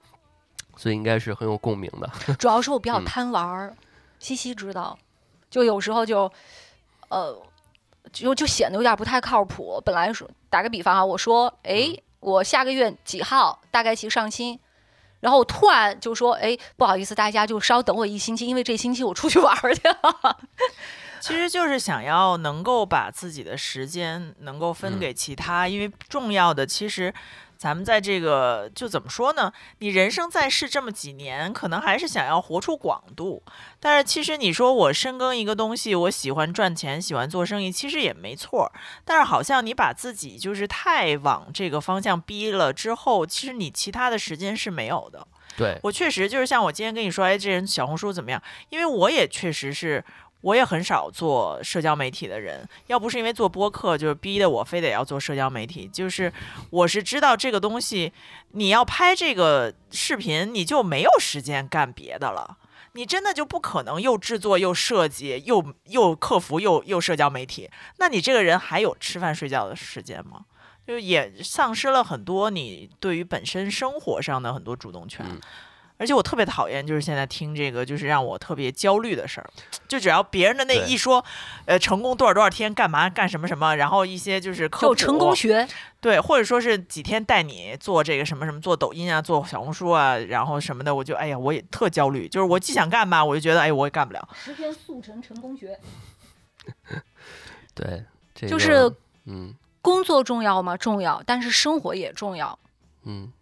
[0.77, 2.09] 所以应该是很有共鸣的。
[2.39, 3.75] 主要是我比较贪玩儿，
[4.19, 4.99] 西西知道，
[5.51, 6.33] 就有时候就
[7.09, 7.37] 呃。
[8.11, 9.81] 就就显得有点不太靠谱。
[9.85, 14.59] 本来说打个比方啊，我说，哎，我下个月几号大概其上新，
[15.21, 20.39] 然后我突然就说，哎，不好意思，大家就稍等我一星期，因为这星期我出去玩去了。
[21.23, 27.15] 其实就是想要能够把自己的时间能够分给其他，因为重要的其实。
[27.63, 29.53] 咱们在这个就怎么说呢？
[29.79, 33.41] 你人生在世这么几年，可能还是想要活出广度。
[33.79, 38.73] 但是其实你说我深耕一个东西，我喜欢赚钱，喜欢做生意，其实也没错。
[39.05, 45.25] 但是好像你把自己就是太往这个方向逼了之后，其实你其他的时间是没有的。
[45.57, 48.43] 对我确实就是像我今天跟你说，哎，这人小红书怎么样？
[48.71, 50.05] 因为我也确实是。
[50.43, 55.89] 我也很少做社交媒体的人，要不是因为做播客，就是逼得我非得要做社交媒体。
[55.89, 56.33] 就是
[56.71, 58.13] 我是知道这个东西，
[58.51, 62.59] 你要拍这个视频，你就没有时间干别的了。
[62.95, 70.45] 你真的就不可能又制作又设计又又客服又又社交媒体，那你这个人还有吃饭睡觉的时间吗？
[70.87, 75.25] 就也丧失了很多你对于本身生活上的很多主动权。
[76.03, 79.49] 而且我特别讨厌，就是现在听这个，就是让我特别焦虑的事儿。
[79.87, 81.25] 就只要别人的那一说，
[81.65, 85.65] 呃，成功多少多少天，干嘛干什么什么，然后一些就是就成功学，
[86.01, 92.27] 对，或者说是几天带你做这个什么什么，做抖音啊，做小红书啊，然后什么的，我就哎呀，我也特焦虑。
[92.27, 94.29] 就是我既想干吧，我就觉得哎，我也干不了。
[94.35, 95.79] 十天速成成功学。
[97.77, 98.93] 对，就是
[99.27, 100.77] 嗯，工作重要吗？
[100.77, 102.59] 重要，但是生活也重要。
[103.05, 103.33] 嗯。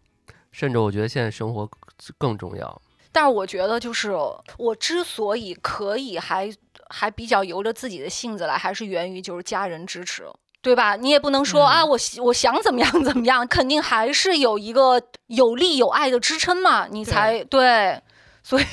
[0.53, 1.71] 甚至我觉得现在生活
[2.19, 2.83] 更重要，
[3.13, 4.13] 但是我觉得就是
[4.57, 6.51] 我之所以可以还
[6.89, 10.25] 还比较由着自己的性子来，还是源于就是家人支持，
[10.63, 10.97] 对吧？
[10.97, 18.01] 你也不能说啊，我我想怎么样 怎么样，肯定还是有一个有力有爱的支撑嘛，你才对，
[18.43, 18.65] 所以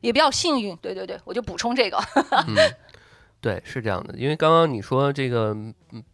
[0.00, 1.98] 也比较幸运，对对对，我就补充这个。
[2.48, 2.54] 嗯，
[3.40, 5.54] 对，是这样的，因为刚刚你说这个，
[5.92, 6.04] 嗯。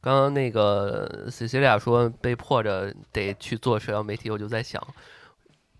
[0.00, 4.80] 刚刚那个 C C 俩说被迫着得去做社交媒体，我就在想，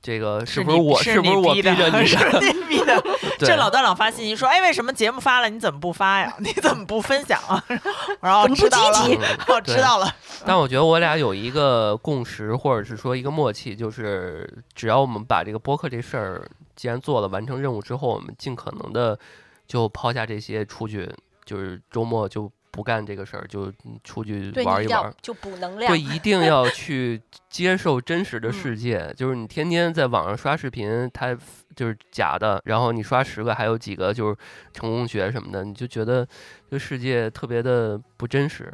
[0.08, 1.76] 这个是不是我是不是我逼着你？
[2.08, 3.04] 是你逼的。
[3.38, 6.34] 这老段老发信息说：“哎，为什么节目发了你怎么不发呀？
[6.40, 7.62] 你怎么不分享啊？”
[8.22, 9.06] 然后知道了，
[9.48, 10.10] 我知道了。
[10.46, 19.18] 但我觉得我俩有一个共识，或者是说一个默契，就是只要我们把这个播客这事儿既然做了，完成任务之后，我们尽可能的
[19.66, 21.06] 就抛下这些出去，
[21.44, 22.50] 就是周末就。
[22.70, 23.72] 不干这个事儿，就
[24.04, 25.92] 出去玩一玩，就补能量。
[25.92, 29.12] 对，一定要去 接受真实的世界。
[29.16, 31.36] 就是你天天在网上刷视频，它
[31.74, 32.60] 就是假的。
[32.64, 34.36] 然后你刷十个，还有几个就是
[34.72, 36.24] 成功学什么的，你就觉得
[36.68, 38.72] 这个世界特别的不真实。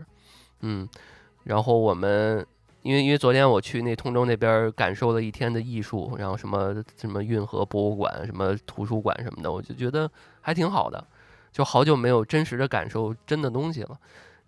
[0.61, 0.89] 嗯，
[1.45, 2.45] 然后我们
[2.83, 11.07] 因为因为昨天我去那通州那边感受了一天的艺术，然后什么什么运河博物馆、什么图书馆什么的，我就觉得还挺好的，
[11.55, 13.97] 就好久没有真实的感受真的东西了。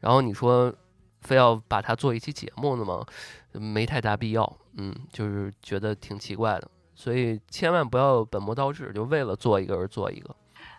[0.01, 0.75] 然后你说
[1.21, 3.07] 非要把它做一期节目呢吗？
[3.53, 10.35] 没太大必要，嗯，就是觉得挺奇怪的，所以千万不要本末倒置，就为了做一个而做一个。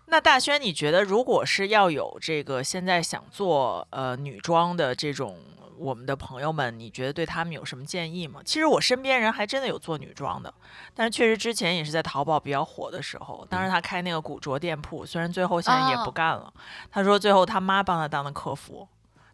[0.08, 5.38] 那大轩，你觉得如果是要有这个现在想做呃女装的这种？
[5.80, 8.42] 我们的朋友们，你觉得对他们有什么建议吗？
[8.44, 10.52] 其实我身边人还真的有做女装的，
[10.96, 16.52] 但是确实之前也是在淘宝比较火的时候，当时他开那个古着店铺，虽然最后现在也不干了。
[16.90, 18.88] 他说最后他妈帮他当的客服，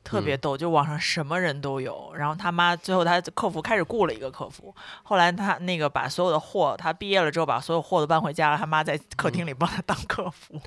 [0.03, 2.13] 特别逗，就网上什么人都有。
[2.15, 10.59] 然后他妈最后他客服开始雇了一个客服，后来他那个把所有的货，他毕业了之后把所有货都搬回家了，他妈在客厅里帮他当客服。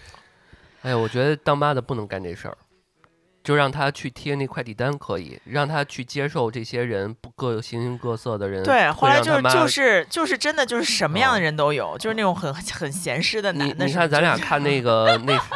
[0.82, 2.56] 哎呀，我觉得当妈的不能干这事儿。
[3.46, 8.64] 就让他去贴那快递单，可以让他去接受这些人不各形形各色的人。
[8.64, 13.86] 对，后来就是就是就是真的就是什么样的人都有，就是那种很很闲适的男的。
[13.86, 15.40] 你看咱俩看那个 那。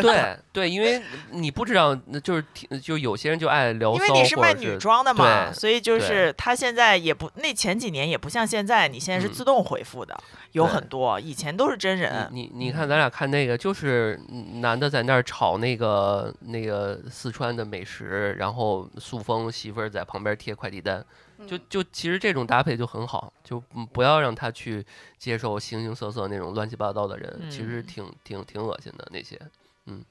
[0.00, 1.00] 对对，因为
[1.30, 2.44] 你不知道，就是
[2.82, 10.18] 就有些人就爱聊骚，因为你是卖女装的嘛，所以就是他现在也不那前几年也不像现在，你现在是自动回复的，
[10.52, 12.28] 有很多以前都是真人。
[12.32, 14.18] 你你看咱俩看那个，就是
[14.54, 21.04] 男的在那儿炒那个那个四川的美食，然后塑封媳妇儿在旁边贴快递单。
[21.46, 23.58] 就就其实这种搭配就很好，就
[23.92, 24.84] 不要让他去
[25.18, 29.40] 接受形形色色那种乱七八糟的人，其实挺挺挺恶心的那些。
[29.86, 30.04] 嗯，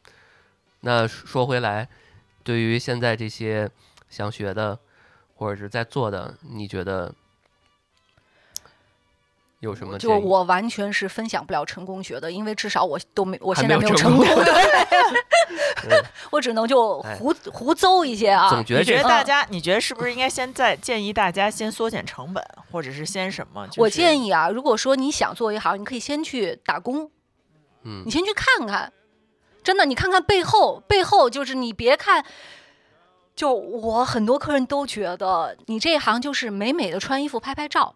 [0.81, 1.87] 那说回来，
[2.43, 3.69] 对于现在这些
[4.09, 4.77] 想学的
[5.35, 7.13] 或者是在做的，你觉得？
[9.63, 9.97] 有什么？
[9.97, 14.27] 就我完全是分享不了成功学的，因为至少我都没，我现在没有成功。
[16.31, 18.49] 我只能就胡胡诌一些啊。
[18.49, 23.67] 总觉得大家，你觉得是不是应该先在建议大家先缩减成本，或者是先什么？
[23.77, 27.09] 我建议啊，如果说你想做一行，你可以先去打工。
[27.83, 28.91] 嗯，你先去看看，
[29.63, 32.25] 真的，你看看背后，背后就是你别看。
[33.35, 37.95] 就我很多客人都觉得，你这一行就是美美的穿衣服、拍拍照。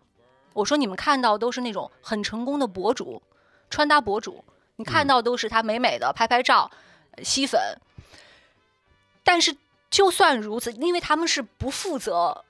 [0.58, 3.22] 我说你们看到都是那种很成功的博主，
[3.70, 4.44] 穿搭博主，
[4.78, 6.72] 你看到都是他美美的拍拍照，
[7.22, 7.62] 吸粉。
[9.24, 9.56] 但是
[9.92, 12.44] 就算如此，因为他们是不负责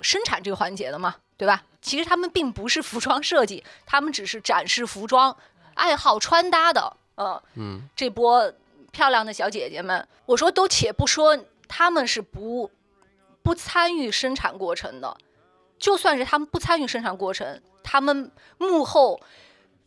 [0.00, 1.64] 生产这个环节的嘛，对吧？
[1.82, 5.36] 其实他们并不是服装设计，他们只是展示服装，
[5.74, 6.96] 爱好穿搭的。
[7.16, 8.50] 嗯嗯，这波
[8.92, 12.70] 漂亮的小姐姐们，我说都且不说他们是不
[13.42, 15.18] 不参与生产过程的。
[15.78, 19.20] 就算是他们不参与生产过程，他们幕后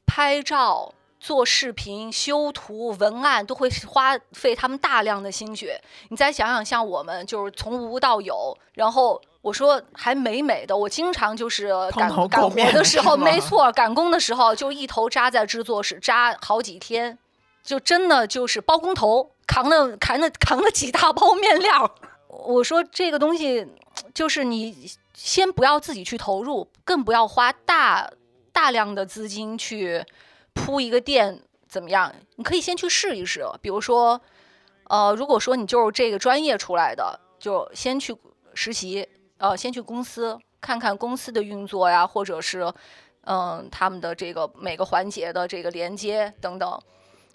[0.06, 5.82] 拍照、做视频、修图、文案都会花费他们大量的心血。
[6.10, 17.18] 你再想想，像我们就是从无到有，然后我说还美美的，我经常就是赶赶活的时候，没错，赶工的时候就一头扎在制作室，扎好几天，
[17.64, 21.96] 就真的就是包工头扛了扛了扛了几大包面料。
[22.30, 23.68] 我说这个东西
[24.14, 24.92] 就是你。
[25.22, 28.10] 先不要自己去投入，更不要花大
[28.54, 30.02] 大量的资金去
[30.54, 32.16] 铺一个店，怎么样？
[32.38, 33.46] 你可以先去试一试。
[33.62, 34.22] 比如说，
[34.86, 38.16] 呃，如果说你就是这个专业出来的，就先去
[38.54, 39.06] 实习，
[39.40, 42.74] 呃，先去公司看看公司的运作呀，或者是
[43.26, 46.82] 嗯他们的这个每个环节的这个连接等等。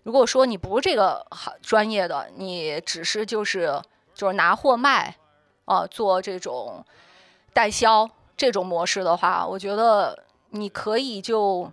[0.04, 1.22] 如果说你不是这个
[1.60, 3.78] 专业的，你只是就是
[4.14, 5.14] 就是拿货卖，
[5.66, 6.82] 啊，做这种。
[7.54, 11.70] 代销这种模式的话，我觉得你可以就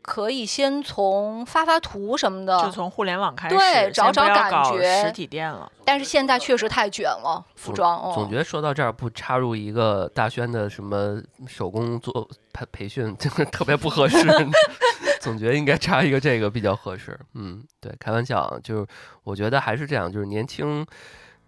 [0.00, 5.04] 可以先从发发图什么的，就从互联网开始，对，找找感觉。
[5.04, 8.12] 实体店了，但是现在确实太卷了，服装。
[8.14, 14.18] 总觉得说到这儿不插入一个大轩的什么手工做培培训，真的特别不合适。
[15.20, 17.16] 总觉得应该插一个这个比较合适。
[17.34, 18.86] 嗯，对，开玩笑，就是
[19.22, 20.84] 我觉得还是这样，就是年轻。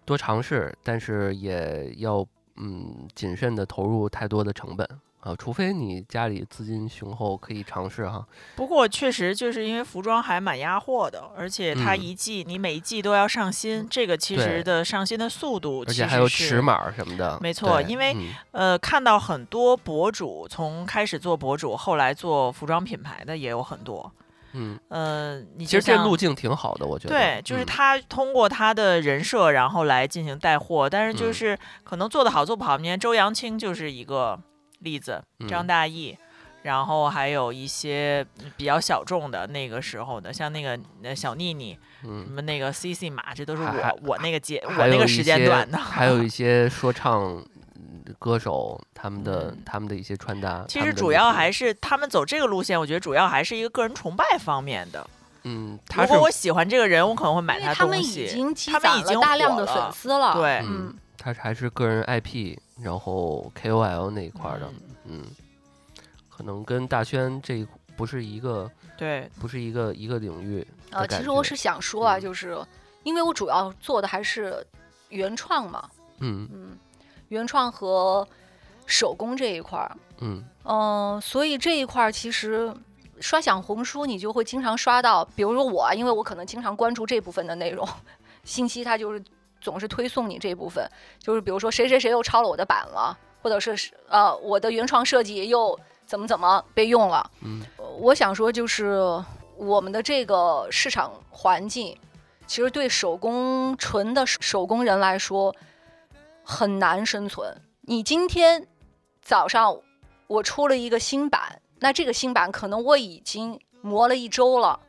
[0.05, 2.25] 多尝试，但是也要
[2.57, 4.87] 嗯谨慎的投入太多的成本
[5.21, 8.23] 啊，除非你家里资金雄厚，可以尝试哈。
[8.55, 17.39] 不过确实就是因为服装还蛮压货的，而且它一季你每一季都要上新，这个其实的上新的速度，而且还有尺码什么的。
[17.41, 18.15] 没错，因为
[18.51, 24.11] 呃看到很多博主从开始做博主，后来做服装品牌的也有很多。
[24.55, 27.15] 嗯呃，其实这路径挺好的，我觉得。
[27.15, 32.77] 对，就是他通过他的人设，然后来进行带货，但是就是可能做的好做不好。
[32.77, 34.39] 你看周扬青就是一个
[34.79, 36.15] 例子，张大奕，
[36.63, 38.25] 然后还有一些
[38.55, 40.79] 比较小众的那个时候的，像那个
[41.15, 45.77] 小妮妮，什么那个 C C 马，这都是我我那个节我那个时间段的。
[45.77, 47.43] 还有一 些说唱
[48.19, 50.65] 歌手他们的他们的一些穿搭。
[50.67, 55.07] 其实主要还是他们走这个路线，我觉得主要还是一个个人崇拜方面的。
[55.43, 58.27] 嗯，如果我喜欢这个人，我可能会买他东西。
[58.71, 64.71] 他们已经大量的粉丝了，对，嗯，他还是个人 IP，然后 KOL 那一块的，
[65.05, 65.23] 嗯。
[66.29, 70.67] 可能跟大轩这不是一个，对，不是一个一个领域。
[70.89, 72.57] 呃，其实我是想说啊，就是
[73.03, 74.65] 因为我主要做的还是
[75.09, 75.89] 原创嘛，
[76.19, 76.49] 嗯。
[76.51, 76.77] 嗯，
[77.29, 78.27] 原创和
[78.85, 82.73] 手工这一块儿，嗯嗯，所以这一块儿其实
[83.19, 87.87] 刷小红书你就会经常刷到，比如说我，因为我可能经常关注这部分的内容
[88.43, 89.23] 信息，它就是
[89.59, 90.87] 总是推送你这部分，
[91.19, 93.75] 就是比如说谁谁谁又抄了我的版了，或者是
[94.07, 95.79] 呃我的原创设计又。
[96.07, 97.31] 怎么怎么被用了？
[97.41, 97.63] 嗯，
[97.99, 99.01] 我想说就是
[99.57, 101.97] 我们的这个市场环境，
[102.45, 105.51] 其实对手工纯的手工人来说
[106.45, 107.61] 很难生存。
[107.81, 108.67] 你今天
[109.21, 109.75] 早上
[110.27, 114.79] 我出了一个新版，那这个新版可能我已经磨了一周了。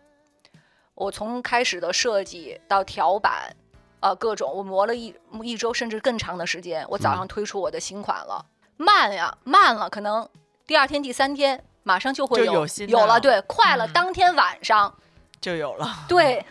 [0.95, 3.55] 我从开始的设计到调版，
[4.01, 8.45] 啊，各种我磨了一一周甚至更长的时间，我早上推出我的新款了。
[8.77, 10.29] 慢呀，慢了，可能。
[10.67, 14.95] 第二天、第三天，马上就会有有了，对，快了，当天晚上
[15.41, 16.45] 就有了，对，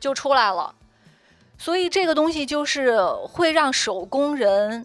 [0.00, 0.74] 就出来了。
[1.62, 4.84] 所以这个东西就是会让手工人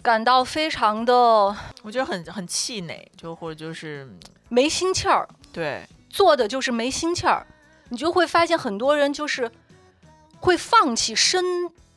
[0.00, 1.12] 感到非常的，
[1.82, 4.08] 我觉得很很气馁，就或者就是
[4.48, 5.28] 没心气儿。
[5.52, 7.44] 对，做的就是没心气儿，
[7.88, 9.50] 你就会发现很多人就是
[10.38, 11.44] 会放弃深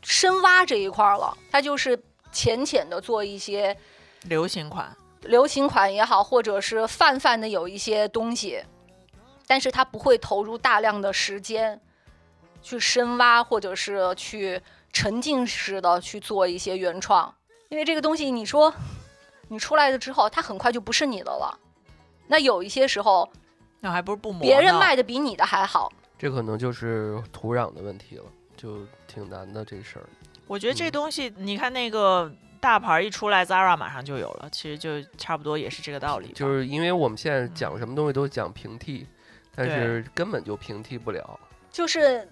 [0.02, 2.02] 深挖这一块了，他就是
[2.32, 3.78] 浅浅的做一些
[4.24, 4.98] 流行款。
[5.22, 8.64] 流行款也好，或者是泛泛的有一些东西，
[9.46, 11.80] 但是他不会投入大量的时间
[12.62, 17.34] 去深挖，或者是去沉浸式的去做一些原创，
[17.70, 18.74] 因为这个东西，你说
[19.47, 21.60] 你出来了之后，它很快就不是你的了。
[22.28, 23.30] 那有一些时候，
[23.80, 25.91] 那还不是不磨，别人卖的比你的还好。
[26.18, 30.05] 这可能就是土壤的问题了，就挺难的这事儿。
[30.47, 32.32] 我觉得这东西，你看那个。
[32.62, 36.34] 大牌一出来，Zara 马上就有了，其实就差不多也是这个道理。
[36.34, 39.07] 就是因为我们现在讲什么东西都讲平替，
[39.55, 41.39] 但是根本就平替不了。
[41.72, 42.30] 就是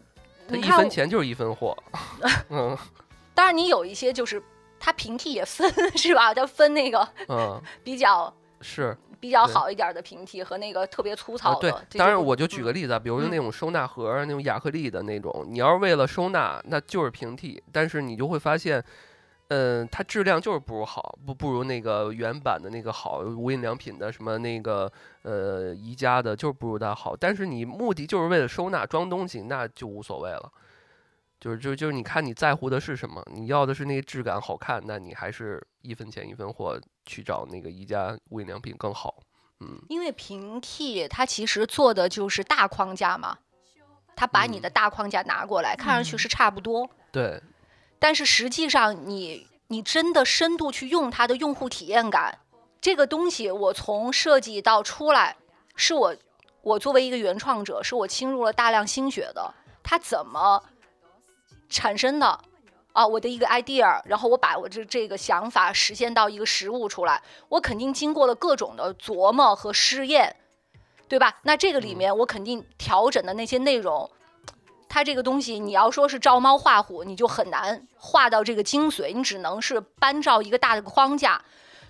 [0.47, 1.77] 他一分钱就是一分货。
[2.49, 2.77] 嗯，
[3.33, 4.41] 当然你有一些就是
[4.79, 6.33] 他平替也分是吧？
[6.33, 11.71] 他分那个嗯比较是比较好一点的平替和那个特别粗糙的。
[11.89, 18.83] 对，当然我就举个例子，比如说那种收纳盒那种亚克力的那种，你要是为了收纳，那就是平替，但是你就会发现。
[19.49, 24.91] 嗯，它质量就是不如好，不不如那个原版的那个好，无印良品的什么那个
[25.21, 27.15] 呃宜家的，就是不如它好。
[27.15, 30.51] 但是你目的就是为了收纳装东西，那就无所谓了。
[31.39, 39.15] 就是就就是你看你在乎的是什么，你要的是那个质感好看，那你还是一分钱一分货去找那个宜家、无印良品更好。
[39.61, 43.37] 嗯，因为平替它其实做的就是大框架嘛，
[44.15, 46.89] 它把你的大框架拿过来，看上去是差不多。
[47.13, 47.41] 对。
[47.99, 52.39] 但是实际上，你你真的深度去用它的用户体验感，
[52.79, 55.35] 这个东西，我从设计到出来，
[55.75, 56.15] 是我
[56.61, 59.53] 我作为一个原创者，是我倾入了大量心血的。
[59.83, 60.63] 它怎么
[61.69, 62.39] 产生的
[62.93, 63.07] 啊？
[63.07, 70.35] 我的一个 idea，然后我把我这这个想法实现到一个实物出来，我肯定经过了各种的琢磨和试验，
[71.07, 71.39] 对吧？
[71.43, 74.09] 那这个里面我肯定调整的那些内容。
[74.97, 81.39] 它这个东西，你要说是照猫画虎，你就很难画到这个精髓，你只能是搬照一个大的框架，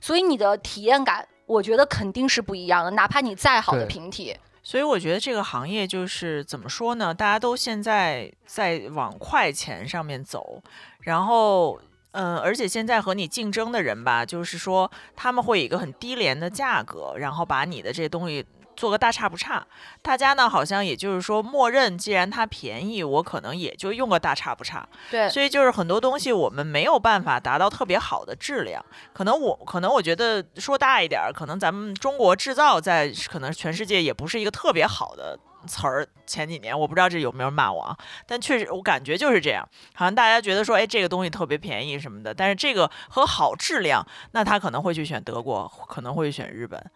[0.01, 2.91] 所以你的体验感，我觉得肯定是不一样的。
[2.91, 7.14] 哪怕你再好的平替，所以我觉得这个行业就是怎么说呢？
[7.14, 10.61] 大家都现在在往快钱上面走，
[10.99, 11.80] 然后，
[12.11, 18.45] 嗯，而且现在和你竞争的人吧，就是说他们会以一个很低廉的价格，然后把你的这些东西。
[18.78, 19.66] 做个大差不差，
[20.04, 24.88] 大家呢好像也就是说，默认既然它便宜，我可能也就用个大差不差。
[25.10, 28.86] 对，所以就是很多东西我们没有办法达到特别好的质量。
[29.12, 36.08] 可能我可能我觉得说大一点，可能咱们中国制造在可能全世界也不是一个特别好的词儿。
[36.28, 37.98] 前几年我不知道这有没有骂我啊，
[38.28, 46.91] 但确实我感觉就是这样，好像大家觉得说，哎，这个东西特别便宜什么的，但是这个和好质量，那他可能会去选德国，可能会选日本。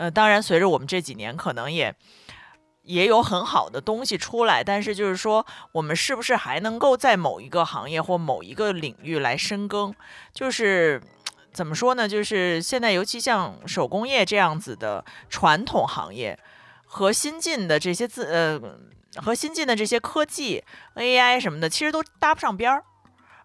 [0.00, 1.94] 呃，当然，随着我们这几年可能也
[2.84, 9.94] 也有很好的东西出来，但是就是说，我们是不是还能够在某一个行业或某一个领域来深耕？
[10.32, 11.02] 就是
[11.52, 12.08] 怎么说呢？
[12.08, 16.38] 就是现在，尤其像手工业这样子的传统行业，
[16.86, 18.58] 和新进的这些自呃
[19.20, 20.64] 和新进的这些科技
[20.94, 22.84] AI 什么的，其实都搭不上边儿，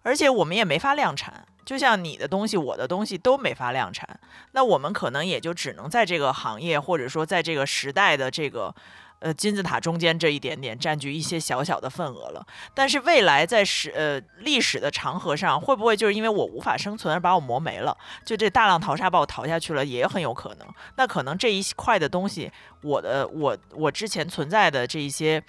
[0.00, 1.46] 而且我们也没法量产。
[1.66, 4.18] 就像你的东西，我的东西都没法量产，
[4.52, 8.74] 那我们可能也就只能在这个行业，或者说在这个时代的这个。
[9.18, 17.96] 呃，金字塔中间这一点点占据一些小小的份额了，但是未来在史呃历史的长河上，会不会就是因为我无法生存而把我磨没了？
[18.26, 20.68] 就这大浪淘沙把我淘下去了，也很有可能。
[20.96, 22.52] 那可能这一块的东西，
[22.82, 25.42] 我的我我之前存在的这一些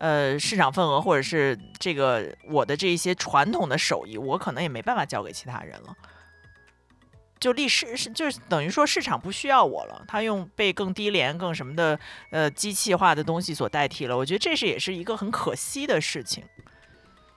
[0.00, 5.94] 呃市场份额，或者是这个我的这一些传统的手艺，我可能也没办法交给其他人了。
[7.38, 11.98] 就历史是就是等于说市场不需要我了，他用被更低廉、更什么的
[12.30, 14.14] 呃机器化的东西所代替了。
[14.16, 16.44] 我觉得这是也是一个很可惜的事情。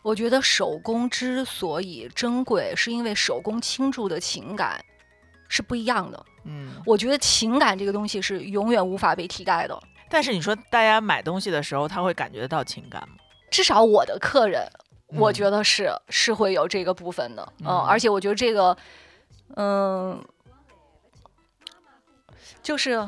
[0.02, 4.84] 我觉得手工之所以珍贵，是因为手工倾注的情感
[5.48, 6.26] 是不一样的。
[6.44, 9.82] 嗯，我觉得情感这个东西是永远无法被替代的。
[10.14, 13.16] 但是你说大家买东西的时候，他会感觉到情感吗？
[13.50, 14.64] 至少我的客人，
[15.08, 17.54] 我觉得是是会有这个部分的。
[17.66, 18.78] 嗯，而且我觉得这个。
[19.56, 20.24] 嗯，
[22.62, 23.08] 就是，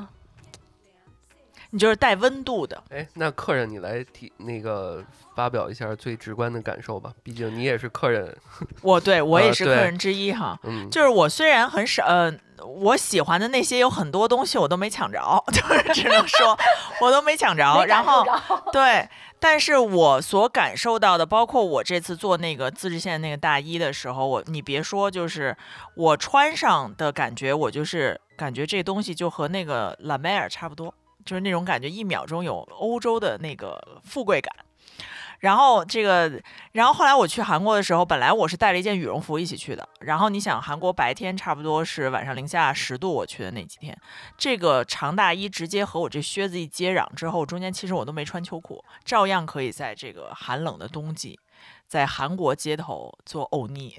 [1.75, 2.81] 你就是带温度的。
[2.89, 5.03] 哎，那客人你来提那个
[5.35, 8.33] 发表一下最直观的感受吧，毕竟你也是客人。
[8.81, 10.57] 我对我也是客人之一哈。
[10.63, 12.33] 嗯，就是我虽然很少，呃，
[12.65, 15.19] 我喜欢的那些有很多东西我都没抢着，
[15.51, 16.57] 就是只能说
[17.01, 17.83] 我都没抢着。
[17.85, 18.25] 然后
[18.71, 19.09] 对。
[19.37, 25.55] 但是我所感受到的，包括我这次做那个自治县那个大衣的时候，我你别说，就是
[25.93, 30.91] 我穿上的感觉，我就是感觉这东西就和那个拉梅尔差不多，
[31.25, 34.55] 就是那种感觉，一秒钟有欧洲的那个富贵感。
[35.39, 36.41] 然后这个，
[36.71, 39.87] 然后后来我去韩国的时候，本来我是带了一件羽绒服一起去的。
[39.99, 43.95] 然后你想，韩国白天差不多是晚上零下十度，我去的那几天，
[44.37, 51.37] 这个长大衣直接和我这靴子一接壤之后，中间其实我都没穿秋裤，照样可以在这个寒冷的冬季。
[51.87, 53.95] 在韩国街头做欧尼，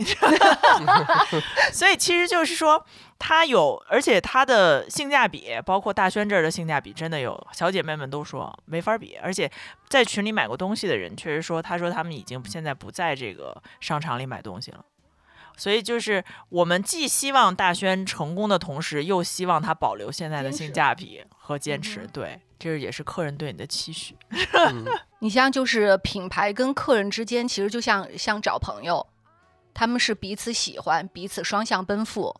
[1.72, 2.84] 所以其实就是说，
[3.18, 9.16] 它有，而且它的性价比，包括大轩这儿的性价比，真的有小姐妹们都说没法比。
[9.22, 9.50] 而且
[9.88, 14.84] 在群里买过东西的人，确实说，他说他们已经现在不在这个商场里买东西了。
[15.56, 22.06] 所以就是我们既希望大轩成功的同时，又希望他保留现在的性价比和坚持。
[22.12, 24.14] 对，这也是客人对你的期许。
[25.20, 29.06] 你像就是品牌跟客人之间，其实就像像找朋友，
[29.72, 32.36] 他们是彼此喜欢，彼此双向奔赴。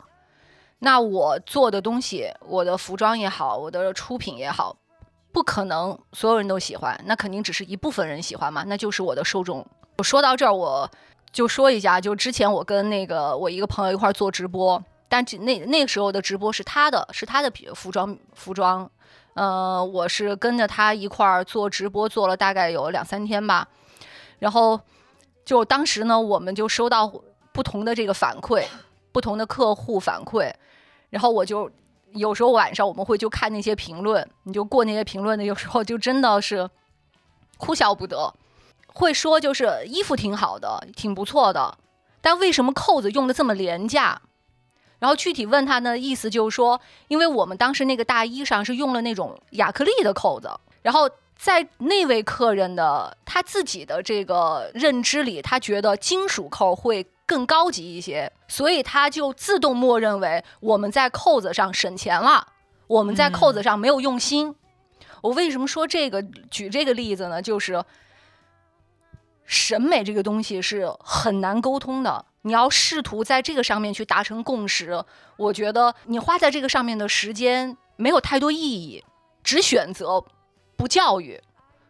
[0.80, 4.76] 那我做的东西，我的服装也好，我的出品也好，
[5.32, 9.66] 不可能所有人都喜欢，那肯定只是一部分人喜欢嘛，那就是我的受众。
[9.97, 10.90] 我说到这儿，我。
[11.36, 18.90] 就说一下，就之前我跟那个我一个朋友一块做直播，但那那个时候的直播是他的，是他的服装服装，
[19.34, 23.68] 呃，我是跟着他一块儿做直播，做了大概有两三天吧。
[24.38, 24.80] 然后
[25.44, 27.12] 就当时呢，我们就收到
[27.52, 28.64] 不同的这个反馈，
[29.12, 30.50] 不同的客户反馈，
[31.10, 31.70] 然后我就
[32.12, 36.70] 有时候晚上我们会就看那些评论，你就过那些评论的，有时候就真的是
[37.58, 38.32] 哭笑不得。
[38.98, 41.77] 会说就是衣服挺好的，挺不错的，
[42.23, 44.23] 但为什么扣子用的这么廉价？
[44.98, 50.51] 然后具体问他呢，意思就是说，因为我们当时那个大衣上是用了那种亚克力的扣子，
[50.81, 62.47] 然后在那位客人的他自己的这个认知里，他觉得金属扣会更高级一些，所以他就自动默认为我们在扣子上省钱了，
[62.86, 64.56] 我们在扣子上没有用心。
[65.20, 66.23] 我为什么说这个？
[66.51, 67.43] 举这个例子呢？
[67.43, 67.85] 就是。
[69.47, 75.05] 审美这个东西是很难沟通的，你要试图在这个上面去达成共识，
[75.36, 79.05] 我觉得你花在这个上面的时间没有太多意义，
[79.44, 80.23] 只选择
[80.77, 81.40] 不教育，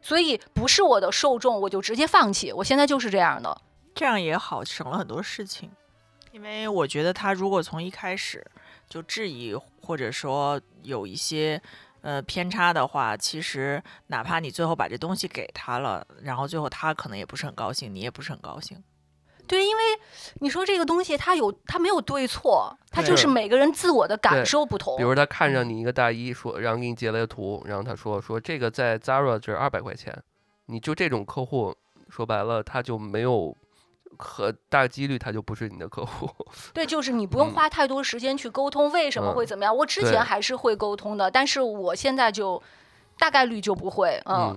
[0.01, 2.53] 所以不是我的受众，我就直接放弃。
[2.53, 3.61] 我现在就是这样的，
[3.95, 5.71] 这样也好，省了很多事情。
[6.33, 8.47] 因为我觉得他如果从一开始
[8.89, 11.61] 就质疑，或者说有一些。
[12.07, 18.81] 呃，偏差的话，其实哪怕你最后把这东西给他了，然后最后他可能也不是很高兴，你也不是很高兴。
[19.49, 19.83] 对，因为
[20.35, 24.97] 你说这个东西，它有它没有对错，它就是每个人自我的感受不同。
[24.97, 30.17] 比如他看上你一个大衣，说，然后给你截了个图，然后他说说这个在 Zara 这二百块钱，
[30.67, 31.75] 你就这种客户，
[32.09, 33.57] 说白了他就没有。
[34.19, 36.29] 和大几率他就不是你的客户，
[36.75, 39.77] 对，就是你不用花太多时间去沟通为什么会怎么样。
[39.77, 42.63] 我之前还是会沟通的，但是我现在就
[43.19, 44.57] 大概率就不会，嗯。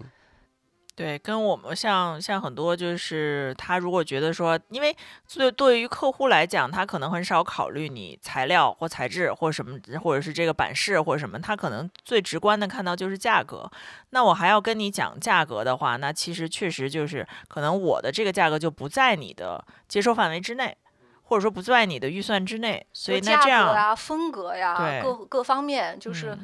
[1.00, 4.94] 对，跟我们像像很多就是他如果觉得说，因为
[5.34, 13.72] 对对于客户来讲，他可能很少考虑你材料或材质或什么，或者是这个版式或者什么，他可能最直观的看到就是价格。
[14.10, 20.76] 那我还要跟你讲价格的话，那其实确实就是可能我的这个价格就不在你的接受范围之内，
[21.24, 22.86] 或者说不在你的预算之内。
[22.92, 26.38] 所以那这样呀，风格呀，各各方面就是，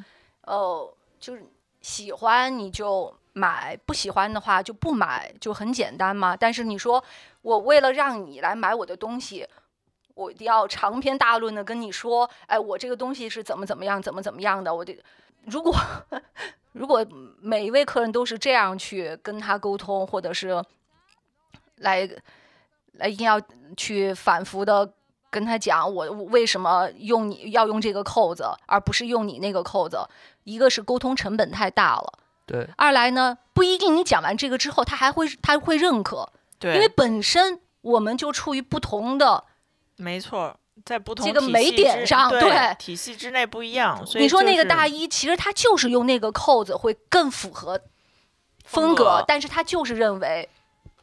[0.44, 1.44] 呃，就是
[1.82, 3.14] 喜欢你就。
[3.38, 6.38] 买不喜欢的话就不买，就很简单嘛。
[6.38, 7.04] 但是你说
[7.42, 9.46] 我为了让你来买我的东西，
[10.14, 14.74] 我一定要长篇大论的跟你说，哎，我这个东西是怎么怎么样，怎么怎么样的。
[14.74, 14.98] 我得
[15.44, 15.76] 如果
[16.72, 17.06] 如果
[17.42, 20.64] 每一位客人都是这样去跟他沟通，或者是
[21.80, 22.10] 来
[22.94, 23.42] 来一定要
[23.76, 24.90] 去反复的
[25.30, 29.98] 跟他讲，我为什么用你要用这个扣子，而不是用你那个扣子，
[30.46, 32.20] 一个是沟通成本太大了。
[32.46, 39.44] 对，二来呢，不一定你讲完这个之后，他还会他会认可，对，因为本身我们就处于不同的，
[39.98, 44.06] 没错，在不同这个美点上，对，体系之内不一样。
[44.06, 47.82] 所以你说那个大衣，其实他就是用那个扣子会更符合
[48.64, 50.48] 风格，但是他就是认为。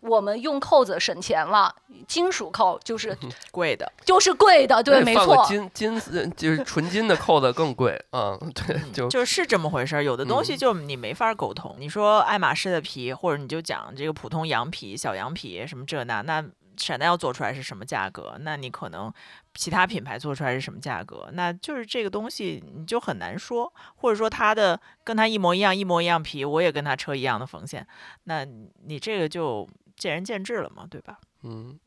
[0.03, 1.73] 我们用扣子省钱了，
[2.09, 3.17] 金属扣就是
[3.53, 5.47] 贵的，就是贵的，对， 没错。
[5.47, 6.01] 金金
[6.37, 10.03] 就是纯金的扣子更贵，嗯，对，就就是这么回事儿。
[10.03, 11.77] 有的东西就你没法沟通。
[11.79, 16.45] 你说爱马仕的皮，或者你就讲这个普通羊皮、小羊皮什么这那，那
[16.77, 18.35] 闪奈要做出来是什么价格？
[18.41, 19.13] 那你可能
[19.55, 21.29] 其他品牌做出来是什么价格？
[21.35, 27.87] 那就是这个东西你就很难说，或者说它的跟它一模一样，一模一样皮，我也跟它车一样的缝线，
[28.25, 29.69] 那你这个就。
[29.97, 31.19] 见仁见智了嘛，对吧？
[31.43, 31.79] 嗯，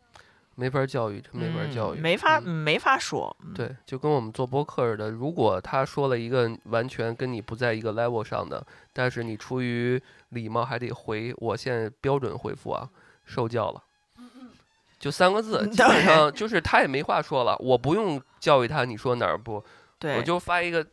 [0.56, 3.36] 没法教育，没法教育，没法没法说。
[3.54, 12.90] 对，就跟我们做播客似的，如果他说了一个完全跟你不在一个 level 上的，但是你出于礼貌还得回，我现在标准回复啊，
[13.26, 13.84] 受教了。
[14.98, 19.64] 就三个字， 基本上就是他也没话说了，我不用教育他，你说哪儿不，
[20.02, 20.86] 我就发一个。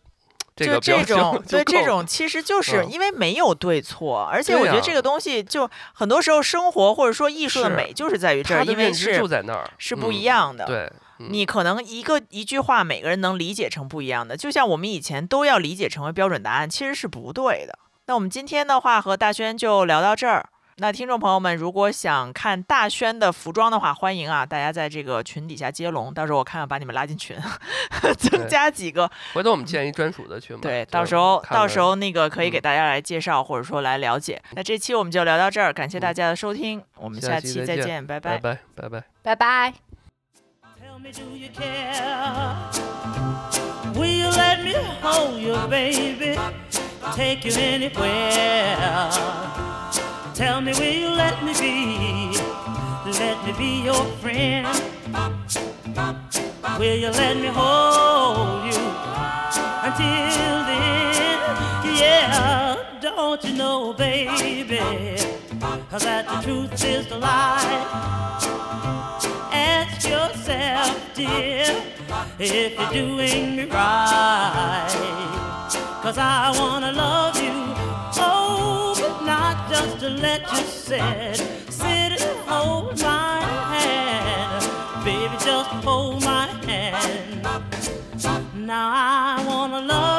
[0.57, 9.23] 就这种， 对这种其实就是因为没有对错，而且我觉得这个东西就很多时候生活或者说艺术的美就是在于这儿，因为是
[9.79, 10.67] 是不一样的。
[10.67, 17.79] 对，你可能一个一句话，每个人能理解成不一样的，就像我们以前都要理解成为标准答案，其实是不对的。
[18.07, 20.49] 那我们今天的话和大轩就聊到这儿。
[20.83, 27.37] 那听众朋友们，如果想看大轩的服装的话，欢迎啊，大家在这个群底下接龙，到时候我看看把你们拉进群，
[28.19, 29.09] 增加几个。
[29.33, 30.59] 回头我们建一专属的群。
[30.59, 34.43] 对，到时候到时候那个可以给大家来介绍，或者说来了解。
[34.57, 39.75] 那这期我们就聊到这儿，感谢大家的收听，我们下期再见，拜拜拜拜拜拜拜。
[40.83, 41.13] Tell me,
[43.95, 44.75] will you let me
[50.43, 51.07] be?
[51.07, 52.63] Let me see
[53.19, 54.67] let me be your friend.
[56.79, 58.81] Will you let me hold you
[59.87, 61.97] until then?
[61.97, 64.79] Yeah, don't you know, baby,
[65.91, 67.87] that the truth is the lie?
[69.53, 71.65] Ask yourself, dear,
[72.39, 74.89] if you're doing me right.
[76.03, 77.62] Cause I wanna love you
[79.73, 81.37] just to let you sit,
[81.71, 83.41] sit and hold my
[83.73, 84.63] hand.
[85.03, 87.43] Baby, just hold my hand.
[88.55, 90.12] Now I wanna love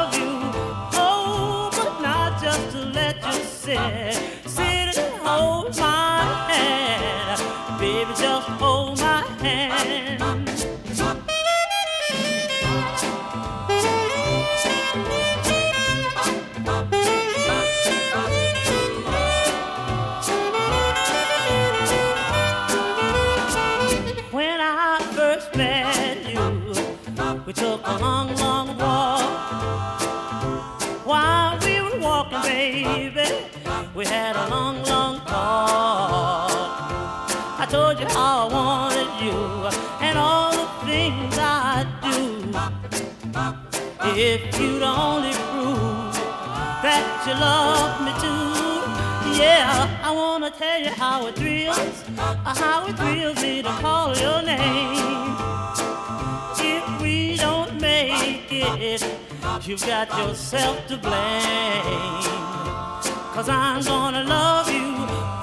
[33.94, 36.50] we had a long, long talk.
[37.60, 39.38] I told you how I wanted you
[40.00, 42.50] and all the things I do.
[44.18, 46.14] If you'd only prove
[46.82, 49.40] that you love me too.
[49.40, 52.02] Yeah, I wanna tell you how it thrills,
[52.44, 55.36] how it thrills me to call your name
[56.58, 59.02] If we don't make it,
[59.62, 62.53] you've got yourself to blame.
[63.34, 64.94] Cause I'm gonna love you.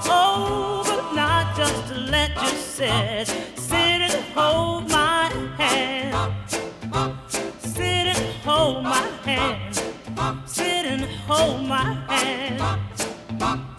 [0.05, 3.27] Oh, but not just to let you sit.
[3.57, 5.27] Sit and hold my
[5.57, 6.15] hand.
[7.59, 9.75] Sit and hold my hand.
[10.45, 13.70] Sit and hold my hand.